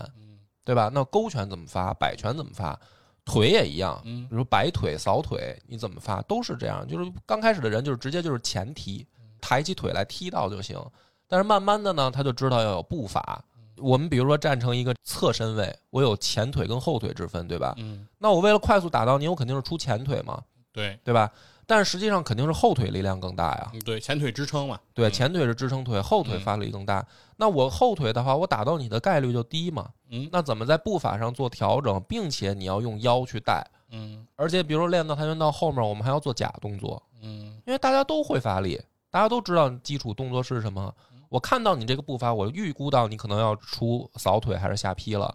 [0.65, 0.91] 对吧？
[0.93, 1.93] 那勾拳怎么发？
[1.95, 2.79] 摆拳怎么发？
[3.25, 3.99] 腿也一样，
[4.29, 6.87] 比如摆腿、扫腿，你怎么发都是这样。
[6.87, 9.07] 就是刚开始的人就是直接就是前踢，
[9.41, 10.79] 抬起腿来踢到就行。
[11.27, 13.43] 但是慢慢的呢，他就知道要有步伐。
[13.79, 17.75] 我们比如说站成一个侧身位，我有前腿跟后腿之分，对吧？
[17.79, 21.33] 嗯，那我为了快速打到你，我肯定是出前腿嘛，对对吧？
[21.67, 23.73] 但是实际上肯定是后腿力量更大呀。
[23.85, 24.79] 对，前腿支撑嘛。
[24.93, 27.07] 对，前腿是支撑腿，后腿发力更大。
[27.37, 29.89] 那我后腿的话，我打到你的概率就低嘛。
[30.11, 33.65] 嗯，那怎么在步法上做调整，并且你要用腰去带？
[33.91, 37.03] 嗯，而且比如说练到跆拳道后面，我们还要做假动作。
[37.23, 40.95] 嗯，因为大家都会发力，大家都知道基础动作是什么。
[41.29, 45.35] 我看到你这个步伐，我预估到你可能要出扫腿还是下劈了，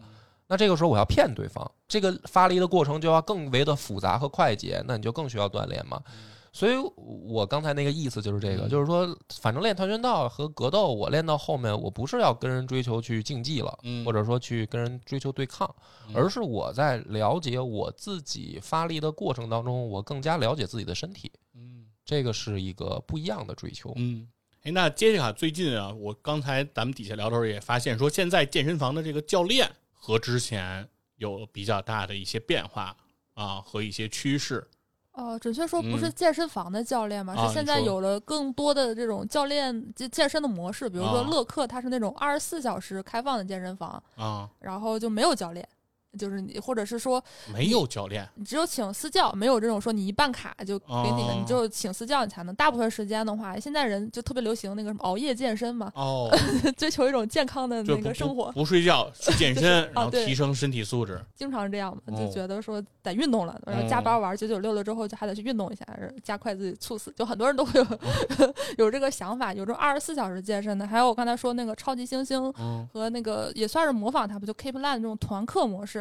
[0.49, 6.01] 那这个时候我要骗对方，这个发力的过程就要更为的复杂和快捷，那你就更需要锻炼嘛。
[6.51, 15.73] 所以我刚才那个意思就是这个，就是说，反正练跆拳道和格斗，我练到后面，我不是要跟人追求去竞技了，或者说去跟人追求对抗，
[16.15, 24.27] 而是我在了解我自己发力的过程当中，我更加了解自己的身体，嗯，这个是一个不一样的追求，嗯。
[24.63, 29.71] 哎，那杰西卡最近啊，我刚才咱们底下聊的时候也发现，说现在健身房的这个教练
[30.01, 30.87] 和之前
[31.17, 32.95] 有比较大的一些变化
[33.33, 34.65] 啊，和一些趋势。
[35.11, 45.67] 哦，准确说不是健身房的教练嘛，是现在有了更多的这种教练健健身的模式，比如说乐客，它是那种二十四小时开放的健身房啊，然后就没有教练。
[46.17, 52.55] 就是你，或者是说没有教练，你只有请私教，没有这种说你一办卡就给你的，你就请私教你才能。
[52.55, 56.29] 大部分时间的话，现在人就特别流行那个什么熬夜健身嘛，哦，
[56.75, 65.85] 追求一种健康的那个生活，不睡觉去健身，然后提升身体素质，经常这样嘛，就觉得说得运动了，然后加班玩九九六了之后，就还得去运动一下，
[66.23, 67.87] 加快自己猝死，就很多人都会有
[68.85, 72.51] 有这个想法，有这种二十四小时健身的，还有我刚才说那个超级猩猩
[72.91, 75.99] 和那个也算是模仿他不就 Keep Line 这种团课模式。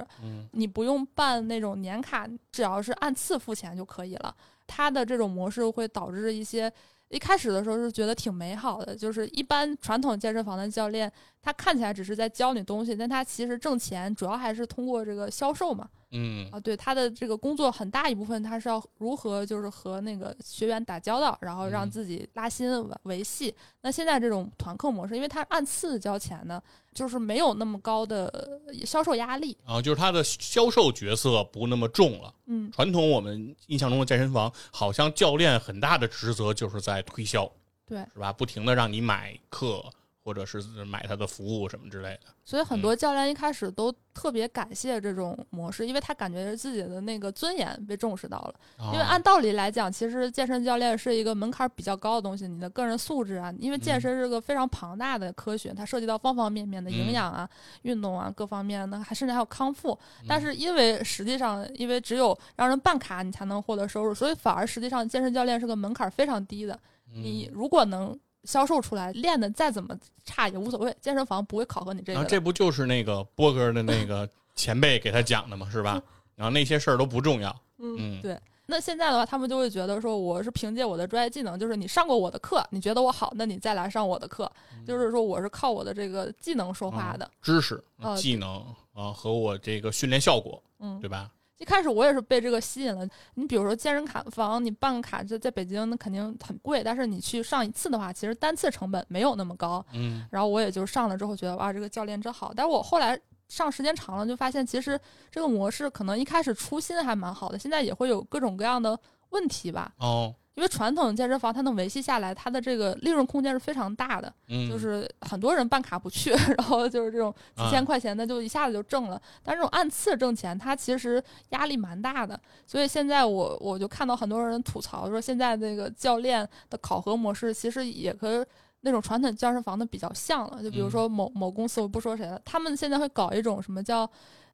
[0.52, 4.34] 你不用办那种年卡，只要是按次付钱就可以了。
[4.66, 6.72] 它的这种模式会导致一些，
[7.08, 15.88] 一开始的时候是觉得挺美好的，就是一般传统健身房的教练，他看起来只是在教你东西，但他其实挣钱主要还是通过这个销售嘛。
[16.10, 23.54] 嗯啊，对他的这个工作很大一部分，他是要如何就是和那个学员打交道，然后让自己拉新维维系。
[23.82, 26.62] 那现在这种团课模式，因为他按次交钱呢，
[26.94, 32.34] 就是没有那么高的销售压力啊，就是他的销售角色不那么重了。
[32.46, 37.50] 嗯，传统我们印象中的健身房，好像教练很大的职责就是在推销，
[37.86, 38.32] 对，是吧？
[38.32, 39.84] 不停的让你买课。
[40.28, 42.20] 或者是买他的服务什么之类的。
[42.44, 48.54] 所以很多教练一开始都特别感谢这种模式，因为他感觉自己的那个尊严被重视到了。
[48.92, 57.48] 因为按道理来讲，其实健身教练是一个门槛比较高的东西，你的个人素质啊，因为健身是个非常庞大的科学，它涉及到方方面面的营养啊、
[57.82, 59.98] 运动啊各方面的，还甚至还有康复。
[60.26, 66.78] 但是因为实际上，因为只有让人办卡，你才能获得收入，所以反而实际上健身教练是个门槛非常低的。
[67.14, 68.14] 你如果能。
[68.48, 69.94] 销售出来，练的再怎么
[70.24, 72.24] 差也无所谓，健身房不会考核你这个。
[72.24, 74.26] 这不就是那个波哥的那个
[74.56, 75.68] 前辈给他讲的吗？
[75.70, 76.00] 是吧？
[76.34, 77.54] 然后那些事儿都不重要。
[77.76, 78.40] 嗯，对。
[78.64, 84.50] 那现在的话，他们就会觉得说，我是凭借我的专业技能，就是你上过我的课，你觉得我好，那你再来上我的课。
[84.86, 87.82] 就是说，我是靠我的这个技能说话的，知识、
[88.16, 91.30] 技能啊，和我这个训练效果，嗯，对吧？
[91.58, 93.06] 一开始我也是被这个吸引了。
[93.34, 96.82] 你比如说健身卡房，你办个卡在在北京，那肯定很贵。
[96.82, 99.84] 但是你去上一次的话，其实单次成本没有那么高。
[99.92, 100.26] 嗯。
[100.30, 102.52] 然后我也就上了之后觉得哇，这个教练真好。
[102.54, 104.98] 但是我后来上时间长了，就发现其实
[105.30, 108.98] 这个模式可能一开始初心还蛮好的，现在也会有各种各样的
[109.30, 109.92] 问题吧。
[109.98, 110.34] 哦。
[110.58, 114.32] 因为传统健身房它能维系下来，它的这个利润空间是非常大的。
[114.48, 119.22] 嗯，就是很多人办卡不去， 然后就是这种几千块钱的就一下子就挣了。
[119.44, 122.38] 但这种按次挣钱，它其实压力蛮大的。
[122.66, 128.44] 所以现在我我就看到很多人吐槽说，现在这个教练的考核模式其实也和
[128.80, 130.60] 那种传统健身房的比较像了。
[130.60, 134.10] 就比如说某某公司，我不说谁了，他们现在会搞一种什么叫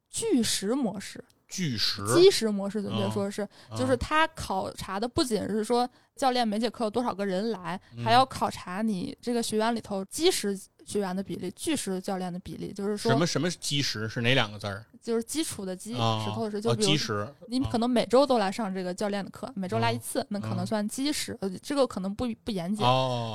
[0.07, 1.23] 巨石模式。
[1.47, 14.85] 计时计时模式准确说是，就是他考察的不仅是说教练每节课有多少个人来，还要考察你这个学员里头基石学员的比例，巨石教练的比例，就是说什么什么基石是哪两个字儿？
[15.01, 15.99] 就是基础的基，石
[16.33, 21.37] 头的石，就比如你可能每周都来上这个教练的课，每周来一次，那可能算基石。
[21.41, 22.83] 呃，这个可能不不严谨。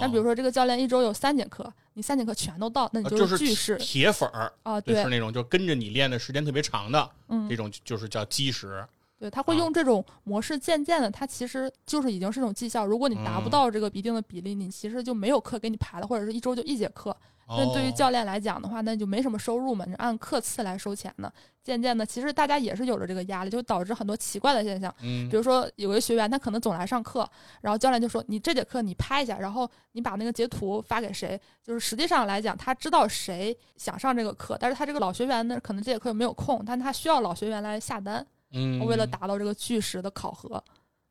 [0.00, 8.84] 那比如说这个教练一周有三节课，你三节课全都到，那你就是巨石铁粉儿啊，对，是那种就跟着你练的时间特别长的，嗯，这种就是叫基石。
[9.20, 12.86] 对，他会用这种模式，渐渐的，他其实就是已经是一种绩效。
[12.86, 17.14] 如果你达不到这个一定的比例，你其实就没有课给你排了，或者是一周就一节课。
[17.56, 21.32] 那对于教练来讲的话，那就没什么收入嘛，你按课次来收钱的。
[21.62, 24.92] 渐渐的，其实大家也是有着这个压力，就导致很多奇怪的现象。
[25.02, 27.28] 嗯，比如说有个学员，他可能总来上课，
[27.60, 38.26] 然后教练就说：“你这节课你拍一下，然后你把那个截图发给谁？”就是实际上来讲，他知道谁想上这个课，但是他这个老学员呢，可能这节课又没有空，但他需要老学员来下单。
[38.52, 40.62] 嗯，为了达到这个巨石的考核。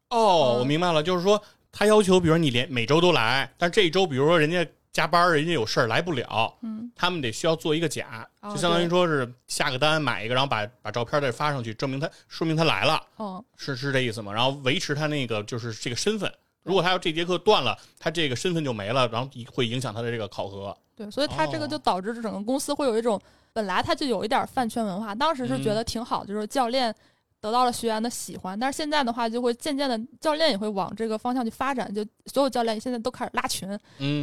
[0.10, 1.40] 哦，我明白了，就是说
[1.72, 4.68] 他要求，比如你连每周都来，但这一周，比如说人家。
[4.92, 14.34] 加班人家有事儿来不了，嗯，他们得需要做一个假，就相当于说是下个单买一个，然后把把照片再发上去，证明他说明他来了，哦，是是这意思吗？
[14.34, 16.32] 然后维持他那个就是这个身份，
[16.64, 20.76] 如果他要这节课断了，他这个身份就没了，然后会影响他的这个考核。
[20.96, 23.22] 对，所以他这个就导致整个公司会有一种
[23.54, 26.94] 本来他就有一点饭圈文化，当时是觉得挺好，就是教练。
[27.42, 31.94] 得到了学员的喜欢，但是现在的话，就会渐渐的，教练也会往这个方向去发展。
[31.94, 33.68] 就所有教练现在都开始拉群，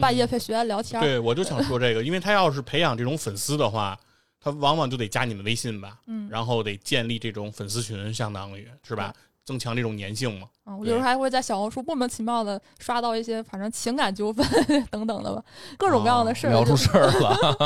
[0.00, 1.00] 半夜陪学员聊天。
[1.00, 3.98] 对，我就 想说这个，因为他要是培养这种粉丝的话，
[4.38, 9.14] 他往往就得加你们微信吧，嗯，然后得建立这种粉丝群，相当于是吧，
[9.44, 10.48] 增强这种粘性嘛。
[10.66, 14.46] 嗯，我有时候还会在小红书莫名其妙的刷到一些，反正情感纠纷
[14.90, 15.42] 等等的吧，
[15.78, 17.56] 各种各样的事儿， 聊出事儿了。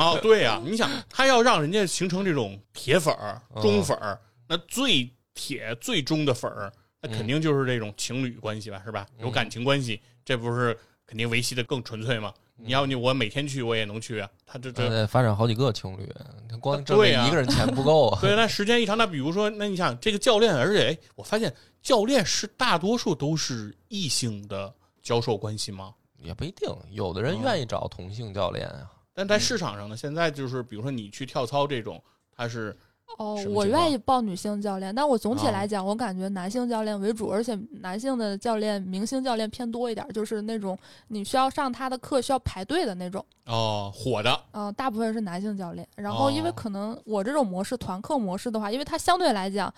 [0.00, 4.18] 哦，对呀，你想，他要让人家形成这种铁粉儿、忠粉儿。
[4.46, 9.06] 那最铁最忠的粉儿，那肯定就是这种情侣关系吧，是吧？
[9.18, 12.32] 有感情关系，这不是肯定维系的更纯粹吗？
[12.56, 16.08] 你要你我每天去我也能去啊，他这这发展好几个情侣，
[16.48, 18.20] 他光挣一个人钱不够啊。
[18.20, 24.72] 对，那时间一长，那比如说，那你想这个教练，而且哎，我发现教练是大多数都是异性的
[25.02, 25.92] 教授关系吗？
[26.18, 28.88] 也不一定，有的人愿意找同性教练啊。
[29.12, 32.76] 但在市场上呢，现在就是比如说你去跳操这种，他是。
[33.18, 40.76] 哦，我愿意报女性教练，但我总体来讲，我感觉男性教练为主，而且男性的教练、明星教练偏多一点，就是那种
[41.08, 43.24] 你需要上他的课需要排队的那种。
[43.46, 44.40] 哦，火的。
[44.52, 45.86] 嗯，大部分是男性教练。
[45.94, 49.72] 然后，因为可能我这种模式团课模式的话，因为它相对来讲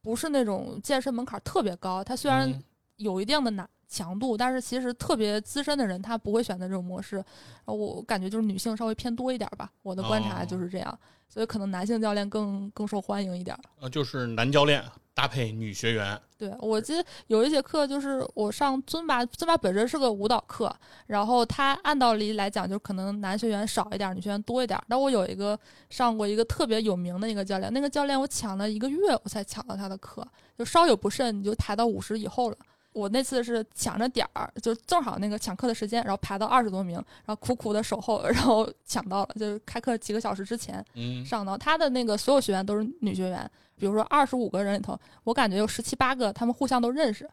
[0.00, 2.52] 不是那种健身门槛特别高，它虽然
[2.98, 7.24] 有一定的难强度，但是其实特别资深的人他不会选择这种模式。
[7.64, 10.98] 我感觉就是女性稍微偏多一点吧，我的观察就是这样。
[11.28, 13.60] 所以可能男性教练更更受欢迎一点儿。
[13.80, 14.82] 呃，就是男教练
[15.12, 16.18] 搭配女学员。
[16.38, 20.72] 对，我记得有一节课就是我上尊巴，尊巴本身是个舞蹈课，
[21.08, 24.80] 然后他按道理来讲就可能男学员少一点，女学员多一点。
[24.88, 25.58] 但我有一个
[25.90, 30.24] 上过一个特别有名的一个教练，那个教练我抢了一个月我才抢到他的课，
[30.56, 32.56] 就稍有不慎你就抬到五十以后了。
[32.96, 40.82] 我那次是抢着点儿，就正好那个抢课的时间，然后排到二十多名，然后苦苦的守候， 然后抢到了，就是开课几个小时之前
[41.24, 41.58] 上到。
[41.58, 47.28] 他的那个所有学员都是女学员，比如说二十五个人里头，我感觉有十七八个他们互相都认识。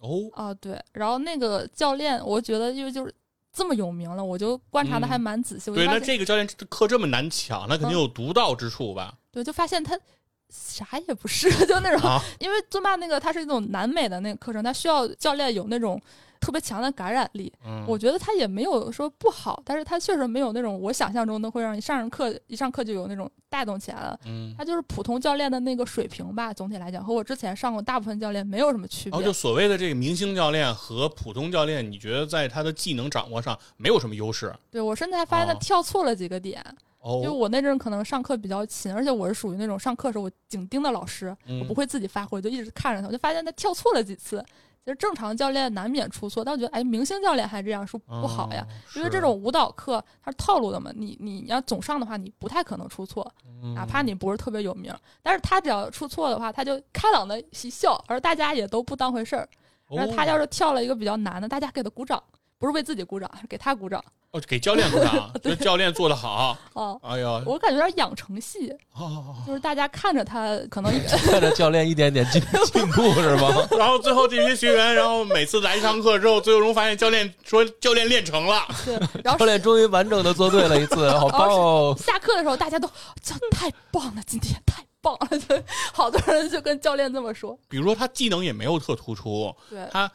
[0.00, 3.14] 哦啊，对，然后那个教练，我觉得因为就是
[3.54, 5.72] 这么有名了，我就观察的还蛮仔细。
[5.72, 9.16] 对，那这个教练课这么难抢，那肯定有独到之处吧？
[9.32, 9.98] 对，就发现他。
[10.50, 16.00] 啥也不是， 就那种，因为尊巴那个它是一种南美的那个课程，它需要教练有那种
[16.40, 17.52] 特别强的感染力。
[17.86, 24.18] 我觉得他也没有说不好，但是他确实没有那种我想象中的会让你上上课一上课就有那种带动起来了。
[24.24, 29.20] 嗯，他就是普通教练的那个水平吧，总体来讲和我之前上过大部分教练没有什么区别。
[29.20, 34.52] 哦，就所谓的这个明星教练和普通教练，你觉得在他的技能掌握上没有什么优势？
[34.70, 36.64] 对我甚至还发现他跳错了几个点。
[37.02, 44.44] 因为我那阵可能上课比较勤，而且我是属于那种上课时候我紧盯着老师，我不会自己发挥，就一直看着他，我就发现他跳错了几次。
[44.82, 53.30] 其实正常教练难免出错，但我觉得哎，明星教练还这样说不好呀，因为这种舞蹈课它是套路的嘛，你你要总上的话，你不太可能出错，
[53.74, 54.90] 哪怕你不是特别有名。
[55.22, 59.46] 但是他只要出错的话，他就开朗的一笑，而大家也都不当回事儿。
[59.90, 62.22] 然后他要是跳了一个比较难的，大家给他鼓掌，
[62.58, 64.02] 不是为自己鼓掌，是给他鼓掌。
[64.32, 66.56] 哦，给教练鼓掌，对教练做的好。
[66.74, 68.72] 哦，哎呀，我感觉有点养成系，
[69.44, 70.92] 就是大家看着他，可能
[71.26, 72.40] 看着教练一点点进
[72.72, 73.48] 进步是吗？
[73.76, 81.96] 然后最后这些学员，然后每次来上课之后，最终发现教练说教练练成了，对，然后教练终于完整的做对了一次，好棒哦！
[81.98, 82.86] 下课的时候大家都
[83.22, 85.60] 教太棒了，今天太棒了，就
[85.92, 87.58] 好多人就跟教练这么说。
[87.68, 90.08] 比如说他技能也没有特突出，对他。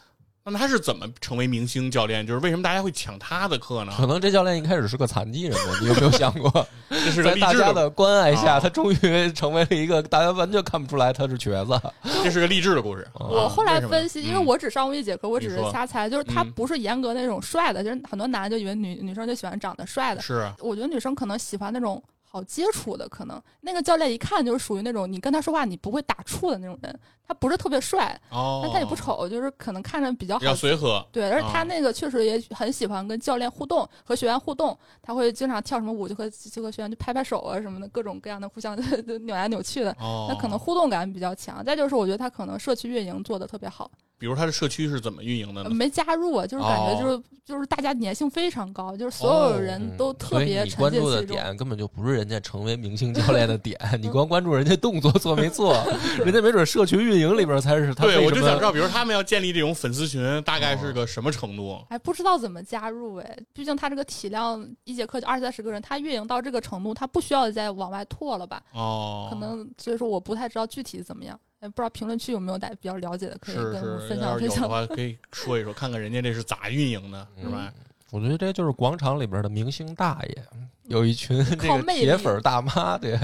[0.48, 2.26] 那他是怎么成为明星教练？
[2.26, 3.92] 就是为什么大家会抢他的课呢？
[3.98, 6.68] 可能这教练一开始是个残疾人呢，你有没有想过？
[6.88, 11.82] 这是在大家的关爱下，他终于成为了一个大家完全看不出来他是瘸子。
[12.24, 13.08] 这是个励志的故事。
[13.18, 20.22] 我后来分析，因为我只上过一节课，我只是瞎猜，就是他不是严格那种帅的，就是很多男的就以为女女生就喜欢长得帅的。
[20.22, 22.02] 是，我觉得女生可能喜欢那种。
[22.28, 27.00] 好接触的可能，那个教练一看就是属于那种你跟他说话你不会打怵的那种人。
[27.28, 31.06] 他不是特别帅，但他也不丑，就是可能看着比较比较随和。
[31.12, 34.78] 对，而且他那个确实也很喜欢跟教练互动，和学员互动。
[35.02, 38.78] 他会经常跳什么舞，就和就和学员就拍拍手啊什么的，各种各样的互相
[39.26, 39.96] 扭来扭去的。
[40.00, 41.64] 那可能互动感比较强。
[41.66, 43.90] 再就是我觉得他可能社区运营做的特别好。
[44.18, 45.70] 比如他的社区是怎么运营的呢？
[45.70, 50.80] 没加入啊，就是感觉就是就是大家粘性非常高，就是所有人都特别沉。
[50.80, 55.76] 关注的点根本就不是人家成为明星教练的点， 你光关注人家动作做没做，
[56.24, 58.04] 人家没准社群运营里边才是他。
[58.04, 61.84] 对，我就想知道，比如他们要建立这种粉丝群，大概是个什么程度？
[61.90, 68.62] 哎，不知道怎么加入哎，毕竟他这个体量，一节课就二三十个人，他运营到这个程度，他不需要再往外拓了吧？
[68.74, 71.40] 哦，可能所以说我不太知道具体怎么样。
[71.62, 74.62] 不知道评论区有没有大家比较了解的，可以跟我们分享分享。
[74.62, 77.74] 的话， 可以说一说，看看人家这是咋运营的，是吧？
[78.12, 80.44] 我觉得这就是广场里边的明星大爷，
[80.84, 83.18] 有一群这个铁粉大妈，对。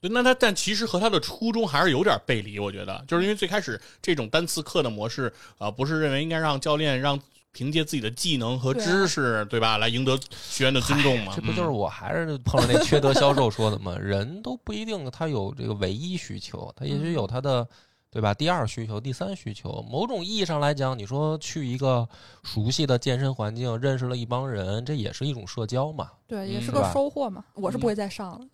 [0.00, 7.20] 那他但其实和他的初衷还是有点背离，我觉得，就是因为最开始这种单次课的模式啊，不是认为应该让教练让。
[7.52, 11.32] 凭借自己的技能和知识，对吧，来赢得学员的尊重吗？
[11.34, 13.98] 这不就是我还是碰上那缺德销售说的吗？
[13.98, 17.66] 人都不一定他有这个唯一需求，他也许有他的，
[18.08, 18.32] 对吧？
[18.32, 19.84] 第二需求、第三需求。
[19.90, 22.08] 某种意义上来讲，你说去一个
[22.44, 26.08] 熟悉的健身环境，认识了一帮人，这也是一种社交嘛？
[26.28, 27.44] 对，也是个收获嘛。
[27.54, 28.46] 我是不会再上了。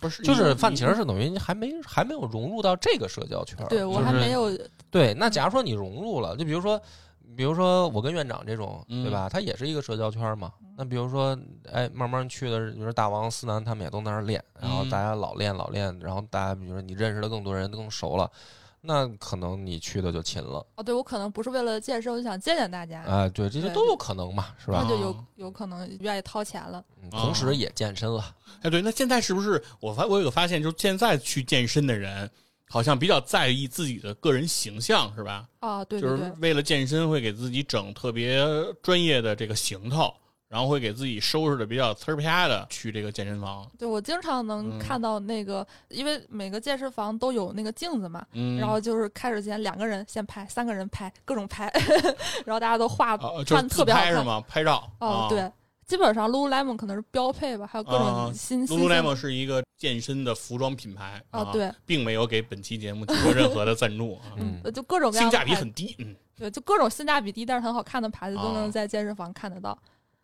[0.00, 3.58] 不是，就是范晴是等于还没还没有融入到这个社交圈。
[3.68, 4.50] 对我还没有。
[4.90, 6.80] 对，那假如说你融入了，就比如说。
[7.36, 9.28] 比如说我跟院长这种，对吧？
[9.28, 10.50] 他也是一个社交圈嘛。
[10.76, 11.38] 那比如说，
[11.70, 18.28] 哎，慢慢去的，比如说大王、思南他们也都在那儿练，然后大家老练老练，然后大家比如说你认识的更多人，更熟了，
[18.80, 20.64] 那可能你去的就勤了。
[20.76, 23.02] 哦，对我可能不是为了健身，我就想见见大家。
[23.02, 24.80] 哎，对，这些都有可能嘛，是吧？
[24.82, 28.34] 那就有有可能愿意掏钱了，同时也健身了。
[28.62, 32.30] 哎，对，那现在是不是我发我有个发现，就是现在去健身的人。
[32.70, 35.48] 好像比较在意自己的个人形象，是吧？
[35.60, 38.46] 啊，对，就是为了健身，会给自己整特别
[38.82, 40.12] 专业的这个行头，
[40.48, 43.68] 然后会给自己收拾的比较呲儿啪的去这个健身房。
[43.78, 48.26] 对，我经常能看到那个，因为每个健身房都有那个镜子嘛，
[48.58, 51.72] 然后就是开始前两个人先拍，三个人拍，各种拍，
[52.44, 54.42] 然后大家都化穿特别好看，是吗？
[54.48, 54.90] 拍照。
[55.00, 55.50] 哦，对。
[55.86, 58.66] 基本上，Lululemon 可能是标配吧，还有各种新。
[58.66, 69.78] Lululemon 是一个健身的服装品牌啊，对，并没有给本期节目提供任何的赞助， 嗯，就各种性价比很低，嗯，对，就各种性价比低但是很好看的牌子都能在健身房看得到，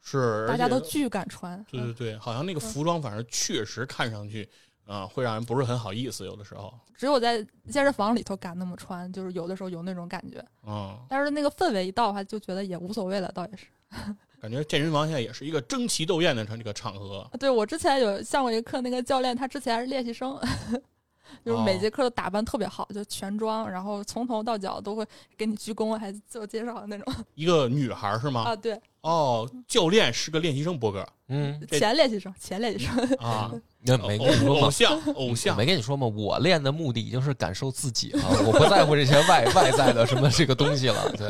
[0.07, 4.47] 是，大家都巨敢穿，对对对，好像那个服装反正确实看上去
[4.87, 6.27] 啊，会让人不是很好意思。
[6.27, 10.45] 有的时候，只有在健身房里头敢那么穿，就是有的时候有那种感觉。
[10.67, 13.67] 嗯，但是那个氛围一到的话，就觉得也无所谓了，倒也是。
[14.41, 17.27] 感觉健身房现在也是一个争奇斗艳的这个场合。
[17.41, 20.39] 对我之前有上过一个课，那个教练他之前是练习生。
[21.43, 25.05] 就是每节课都打扮特别好，就全妆，然后从头到脚都会
[25.37, 27.15] 给你鞠躬，还自我介绍的那种。
[27.35, 28.43] 一个女孩是吗？
[28.43, 28.79] 啊，对。
[29.05, 31.07] 哦，教练是个练习生，博哥。
[31.29, 33.53] 嗯，前练习生，前练习生啊。
[33.87, 35.55] 那没跟你说偶像，偶像。
[35.55, 36.07] 没跟你说吗？
[36.07, 41.13] 我练的目的已经是感受自己了， 我不在乎这些外外在的什么这个东西了。
[41.19, 41.29] 对，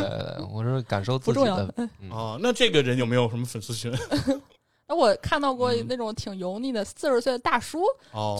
[0.52, 1.74] 我是感受自己的。
[2.10, 3.92] 哦，那这个人有没有什么粉丝群？
[4.86, 7.82] 那我看到过那种挺油腻的四十岁的大叔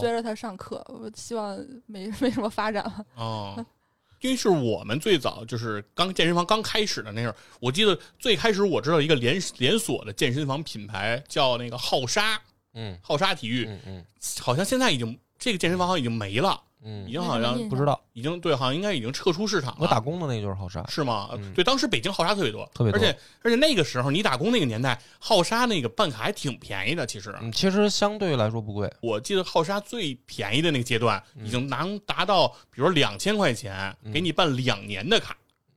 [0.01, 3.05] 追着他上课，我希望没没什么发展了。
[3.17, 3.67] 哦，
[4.25, 12.41] 因为是我们最早就是刚健身房刚开始的那时候，我记得最开始我知道一个连连锁的健身房品牌叫那个浩沙，
[12.73, 14.05] 嗯，浩沙体育，嗯嗯，
[14.41, 16.59] 好像现在已经这个健身房好像已经没了。
[16.87, 19.79] 嗯，已经好像不知道，已经对，好像应该已经撤出市场了。
[19.81, 21.31] 我打工的那个就是浩沙，是吗？
[21.55, 28.93] 对，当时北京浩沙特别多，特别多，而且而且那个时候你打工那个年代，浩沙那个办卡还挺便宜的，其实，其实相对来说不贵。
[29.01, 35.35] 我记得浩沙最便宜的那个阶段，已经能达到，比如两千块钱给你办两年的卡。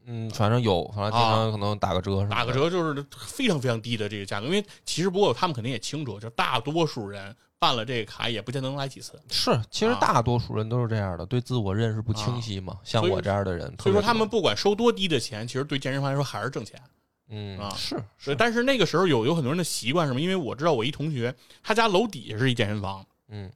[0.10, 7.36] 嗯，反正有，反正经常可能打个折，打个折就是非常非常低的这个价格，因为其实不过他们肯定也清楚，就大多数人。
[7.60, 9.20] 办了这个卡也不见得能来几次。
[9.30, 12.78] 是，其实大多数人都是这样的，对自我认识不清晰嘛。
[12.84, 16.82] 像我这样的人，所以说他们不管收多低的钱，其实对健身房来说还是挣钱。
[17.30, 18.36] 嗯啊，是是。
[18.36, 20.22] 但是那个时候有有很多人的习惯什么？
[20.22, 23.52] 因为我知道我一同学，他家楼底下是一健身房，嗯，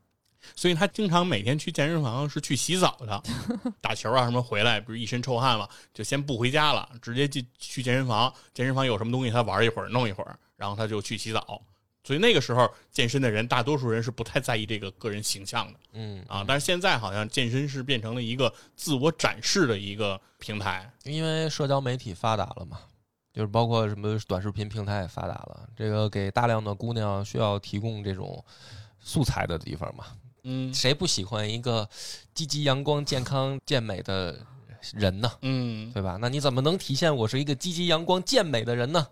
[0.56, 3.24] 所以他经常每天去健身房是去洗澡的，
[3.80, 8.34] 打球啊什么回来，不是一身臭汗了，就先不回家了，直接进去健身房。
[8.54, 11.62] 健身房有什么东西，他玩一会儿，弄一会儿，然后他就去洗澡。
[12.04, 22.80] 所以那个时候健身的人，大多数人是不太在意这个个人形象的，嗯啊，但是现在好像健身是变成了一个自我展示的一个平台，因为社交媒体发达了嘛，
[23.32, 28.43] 就是包括什么短视频平台也发达了，这个给大量的姑娘需要提供这种
[28.99, 30.06] 素材的地方嘛，
[30.43, 31.88] 嗯，谁不喜欢一个
[32.34, 34.43] 积极阳光、健康、健美的
[34.93, 35.32] 人呢？
[35.43, 36.18] 嗯，对吧？
[36.20, 39.08] 那你怎么能体现我是一个积极阳光、健美的人呢？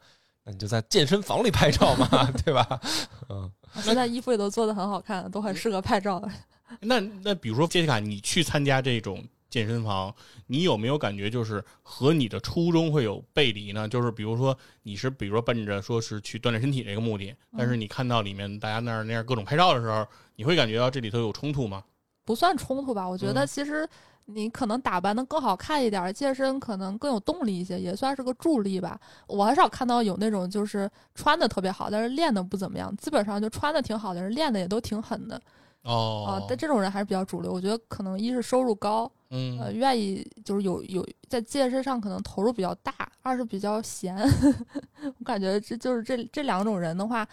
[0.46, 2.08] 你就在健身房里拍照嘛，
[2.44, 2.82] 对吧？
[3.30, 3.52] 嗯，
[3.86, 6.22] 那他衣服也都做的很好看，都很适合拍照。
[6.82, 10.14] 那那比如说杰西卡，你去参加这种健身房，
[10.48, 13.88] 你有没有感觉就是和你的初衷会有背离呢？
[13.88, 21.84] 就是比如说你是比如说奔着说是去锻炼身体这个目的，但是你看到里面大家那儿那样各种拍照的时候，你会感觉到这里头有冲突吗？
[22.26, 23.88] 不算冲突吧，我觉得其实。
[24.34, 29.00] 你可能打扮的更好看一点，健身可能更有动力一些，也算是个助力吧。
[29.28, 32.96] 我很少看到有那种就是穿的特别好，但是练的不怎么样。
[32.98, 35.42] 基本上就穿的挺好的人，练的也都挺狠的。
[35.84, 37.52] 哦，啊，但这种人还是比较主流。
[37.52, 44.16] 我觉得可能一是收入高，嗯，呃，愿意就是有有在健身上可能投入比较大；二是比较闲。
[45.18, 47.28] 我感觉这就是这这两种人的话，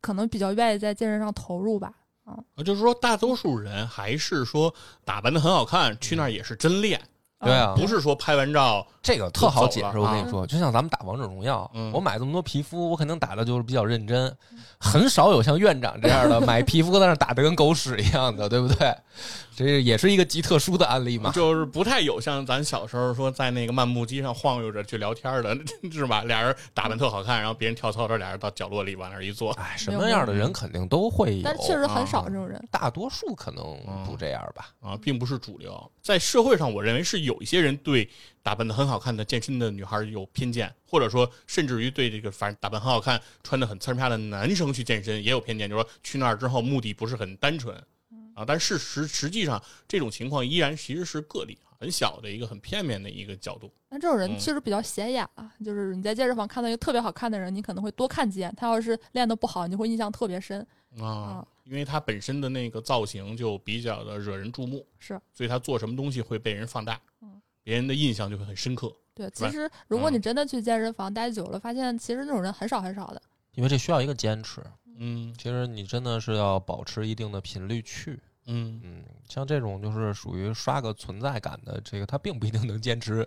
[0.00, 1.92] 可能比较愿意在健身上投入吧。
[2.24, 7.00] 啊，就是说，大多数人还是说打扮的很好看，去那儿也是真练，
[7.44, 9.98] 对啊，不是说拍完照这个特好解释。
[9.98, 14.34] 我跟你说，就像咱们打王者荣耀，我买这么多皮肤，我肯定打的就是比较认真，
[14.78, 18.94] 很少有像院长这样的买皮肤在那打的跟狗屎一样的，对不对？
[19.56, 25.56] 这也是一个极特殊的案例嘛，就是不太有像咱小时候说在那个漫步机上晃悠着去聊天的，
[25.92, 26.24] 是吧？
[26.24, 29.52] 俩人打扮特好看，然后别人跳操这，俩人到角落里往那一坐。
[29.52, 33.64] 哎，什么样的人肯定都会有，但确实很少这种人，大多数可能
[34.04, 34.70] 不这样吧。
[34.80, 35.90] 啊，并不是主流。
[36.02, 38.08] 在社会上，我认为是有一些人对
[38.42, 47.76] 打扮的很好看的健身的女孩有偏见，或者说甚至于对这个反正打扮很好看、穿的很刺啪的男生去健身也有偏见，就是说去那儿之后目的不是很单纯。
[48.34, 53.72] 啊，但事实实际上这种情况依然其实是个例，很小的一个很片面的一个角度。
[53.88, 58.52] 那这种人确实比较显眼啊，就是你在健身房看到一个特别好看的人，你可能会多看几眼。
[58.56, 60.66] 他要是练得不好，你会印象特别深
[60.98, 68.94] 啊，因为他本身的那个造型就比较的惹人注目，是，所以他做什么东西会被人放大，嗯，别人的印象就会很深刻。
[69.14, 73.22] 对，其实如果你真的去健身房待久了，发现其实那种人很少很少的，
[73.54, 74.62] 因为这需要一个坚持。
[74.96, 78.20] 嗯，其实你真的是要保持一定的频率去。
[78.46, 83.26] 嗯嗯，像这种就是属于刷个存在感的，这个他并不一定能坚持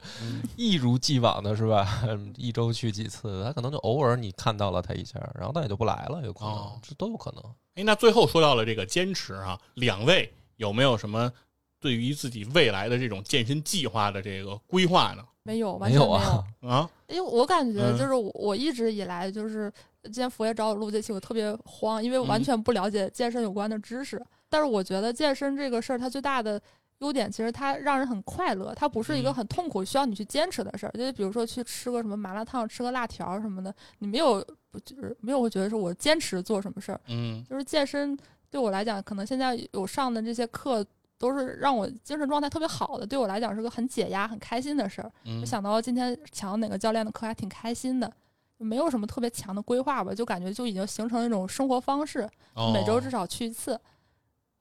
[0.56, 2.04] 一如既往的是吧？
[2.38, 7.44] 一周去几次，他可能就偶尔你看到了他一下，然后他也就不来了，有可能，这都有可能。
[7.76, 11.32] 哎，那最后说到了这个坚持啊，两位有没有什么
[11.80, 15.24] 对于自己未来的这种健身计划的这个规划呢？
[15.44, 16.12] 没有，完全没有
[16.68, 16.90] 啊！
[17.08, 19.72] 因为我感觉就是我一直以来就是，
[20.04, 24.22] 今天佛爷找我录这期，我特别慌，因为完全不了解健身有关的知识。
[24.50, 26.62] 但是我觉得健身这个事儿，它最大的
[27.00, 30.92] 优点其实它让人很快乐，它不是一个很痛苦需要你去坚持的事儿。
[30.92, 37.00] 就比如说去吃个什么麻辣烫、吃个辣条什么的，你没有不就是没有会觉得说我坚持做什么事儿。
[37.08, 38.18] 嗯，就是健身
[38.50, 40.86] 对我来讲，可能现在有上的这些课
[41.18, 45.12] 都是让我精神状态特别好的，对我来讲是个很解压、很开心的事儿。
[45.26, 48.12] 嗯就想到今天抢哪个教练的课还挺开心的。
[48.60, 53.80] 没有什么特别强的规划吧，就感觉就已经形成一种生活方式，哦每周至少去一次，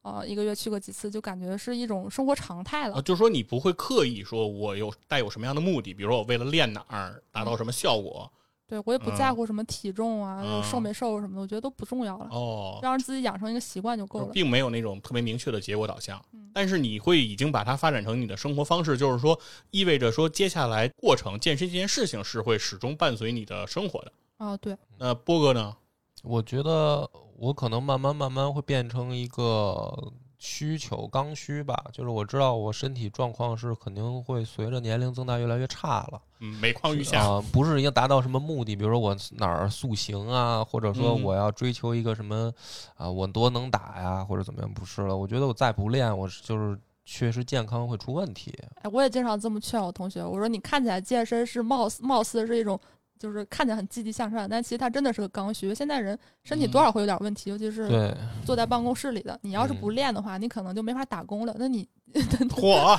[0.06, 3.02] 啊、一个月去个几次，就感觉是一种生活常态了啊，。
[3.02, 8.30] 就是说你不会刻意说我有带有什么样的目的，比如说我为了练哪儿达到什么效果
[8.68, 14.26] 对我也不在乎什么体重啊、嗯瘦没瘦什么的，我觉得都不重要了，哦，让自己养成一个习惯就够了。
[14.32, 19.38] 并没有那种特别明确的结果导向嗯，但是你会已经把它发展成你的生活方式，就是说
[19.70, 24.12] 意味着说接下来过程健身这件事情是会始终伴随你的生活的。
[24.38, 25.76] 啊，对，那波哥呢？
[26.22, 36.20] 我觉得我可能慢慢慢慢会变成一个需求刚需吧，就是我知道我身体状况是肯定会随着年龄增大越来越差了。
[36.40, 37.22] 嗯，每况愈下。
[37.22, 42.52] 啊、不是要达到什么目的，比如说我哪儿塑形啊，或者说嗯我要追求一个什么
[42.96, 45.16] 啊、我多能打呀，或者怎么样，不是了。
[45.16, 48.54] 我觉得我再不练，我是就是确实健康会出问题。
[48.82, 52.78] 哎，我也经常这么劝我同学，我说你看起来健身是貌似貌似是一种。
[53.18, 55.74] 就是看起来很积极向上，但其实他真的是个刚需。
[55.74, 58.14] 现在人身体多少会有点问题，尤其是，
[58.44, 59.38] 坐在办公室里的。
[59.42, 61.54] 你要是不嗯练的话，你可能就没法打工了。
[61.58, 61.88] 那你
[62.48, 62.98] 嚯，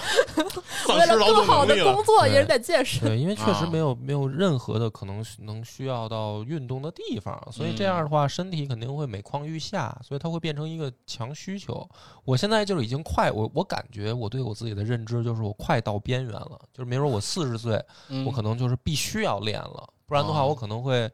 [0.90, 1.76] 为了更好的。
[1.84, 3.08] 工作，也是得健身。
[3.08, 11.88] 对，因为确实啊没有没有任何的可能能需要到运动的地方，所以这样的话，身体肯定会每况愈下，所以它会变成一个强需求。
[12.26, 21.10] 我现在就是已经快，我我感觉我对我自己的认知就是我快到边缘了，就是比如说我四十岁，嗯我可能就是必须要练了，不然的话哦我可能会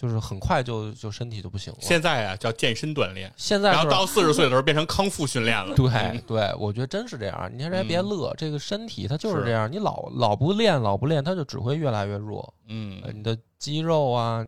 [0.00, 1.78] 就是很快就就身体就不行了。
[1.82, 5.74] 现在啊叫健身锻炼，现在是然后到四十岁的时候变成康复训练了。
[5.76, 7.50] 对嗯对，我觉得真是这样。
[7.54, 12.54] 你还别嗯乐，这个身体它就是是这样，你老老不练，老不练，它就只会越来越弱。
[12.68, 14.46] 嗯呃，你的肌肉啊，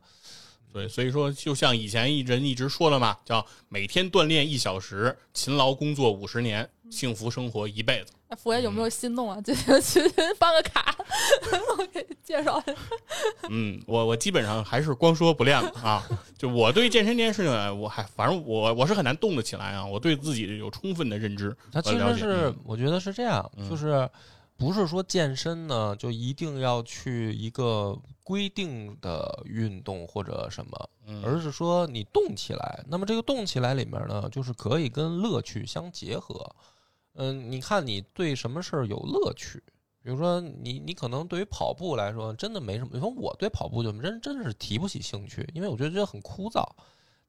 [0.73, 8.12] 对，所以说就像以前一人一直说的嘛，叫每天锻炼一小时，勤劳工作五十年，幸福生活一辈子。
[8.28, 9.39] 哎佛爷有没有心动啊？
[9.44, 10.01] 就去
[10.39, 10.97] 办个卡，
[11.77, 12.77] 我给你介绍一下。
[13.51, 16.03] 嗯，我我基本上还是光说不练了啊。
[16.39, 19.85] 就我对健身这件事情啊，我还反正我我是很难动得起来啊。
[19.85, 21.90] 我对自己有充分的认知他其。
[21.90, 24.09] 实是嗯我觉得是这样，嗯就是
[24.56, 32.84] 不是说健身呢就一定要去一个规定的运动或者什么，嗯而是说你动起来。
[32.88, 36.48] 那么这个动起来里面呢，就是可以跟乐趣相结合。
[37.14, 39.62] 嗯，你看你对什么事儿有乐趣？
[40.02, 42.90] 比如说你，你可能对于跑步来说真的没什么。
[42.92, 46.64] 你说我对跑步就真真是提不起兴趣，因为我觉得这很枯燥。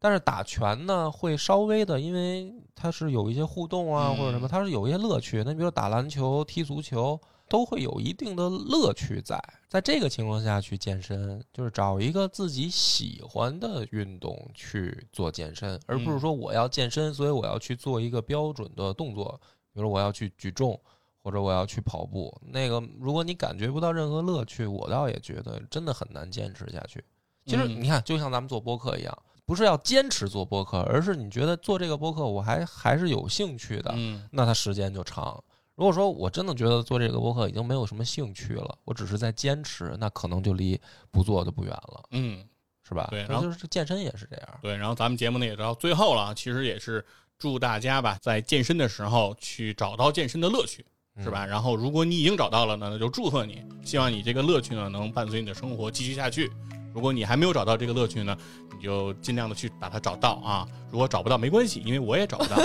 [0.03, 5.37] 但是打拳呢，会稍微的，因为它是有一些互动啊，嗯或者什么，它是有一些乐趣。
[5.45, 7.17] 那比如说打篮球、踢足球，
[7.47, 9.41] 都会有一定的乐趣在。
[9.69, 19.39] 在这个情况下去健身，就是找一个自己喜欢的运动去做健身，而不是说我要健身，所以我要去做一个标准的动作，
[19.71, 20.77] 比如说我要去举重。
[21.25, 27.01] 或者我要去跑步，那个如果你感觉不到任何乐趣，我倒也觉得真的很难坚持下去。
[27.45, 35.43] 其实嗯你看，就像咱们做播客一样，不是要坚持做播客，而是你觉得做这个播客我还还是有兴趣的，嗯那它时间就长。
[35.75, 40.79] 如果说我真的觉得做这个播客已经没有什么兴趣了，我只是在坚持，那可能就离
[41.11, 42.43] 不做就不远了，嗯，
[42.87, 43.07] 是吧？
[43.11, 44.47] 对然后就是健身也是这样。
[44.61, 44.75] 对。
[44.75, 47.05] 然后咱们节目呢也到最后了啊，其实也是
[47.37, 50.85] 祝大家吧，在健身的时候去找到健身的乐趣。
[51.21, 51.45] 是吧？
[51.45, 56.51] 然后，如果你已经找到了呢，那就祝贺你，希望你这个乐趣呢能伴随你的生活继续下去。
[56.93, 58.37] 如果你还没有找到这个乐趣呢，
[58.77, 60.67] 你就尽量的去把它找到啊。
[60.91, 62.57] 如果找不到没关系，因为我也找不到。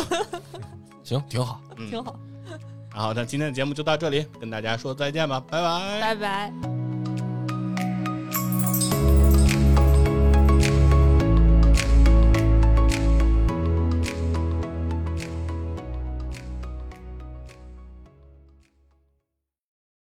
[1.03, 1.61] 行，挺好。
[1.77, 2.19] 嗯，挺好。
[2.93, 6.01] 然后，那今天的节目就到这里，跟大家说再见吧，拜拜。
[6.01, 7.28] 拜拜。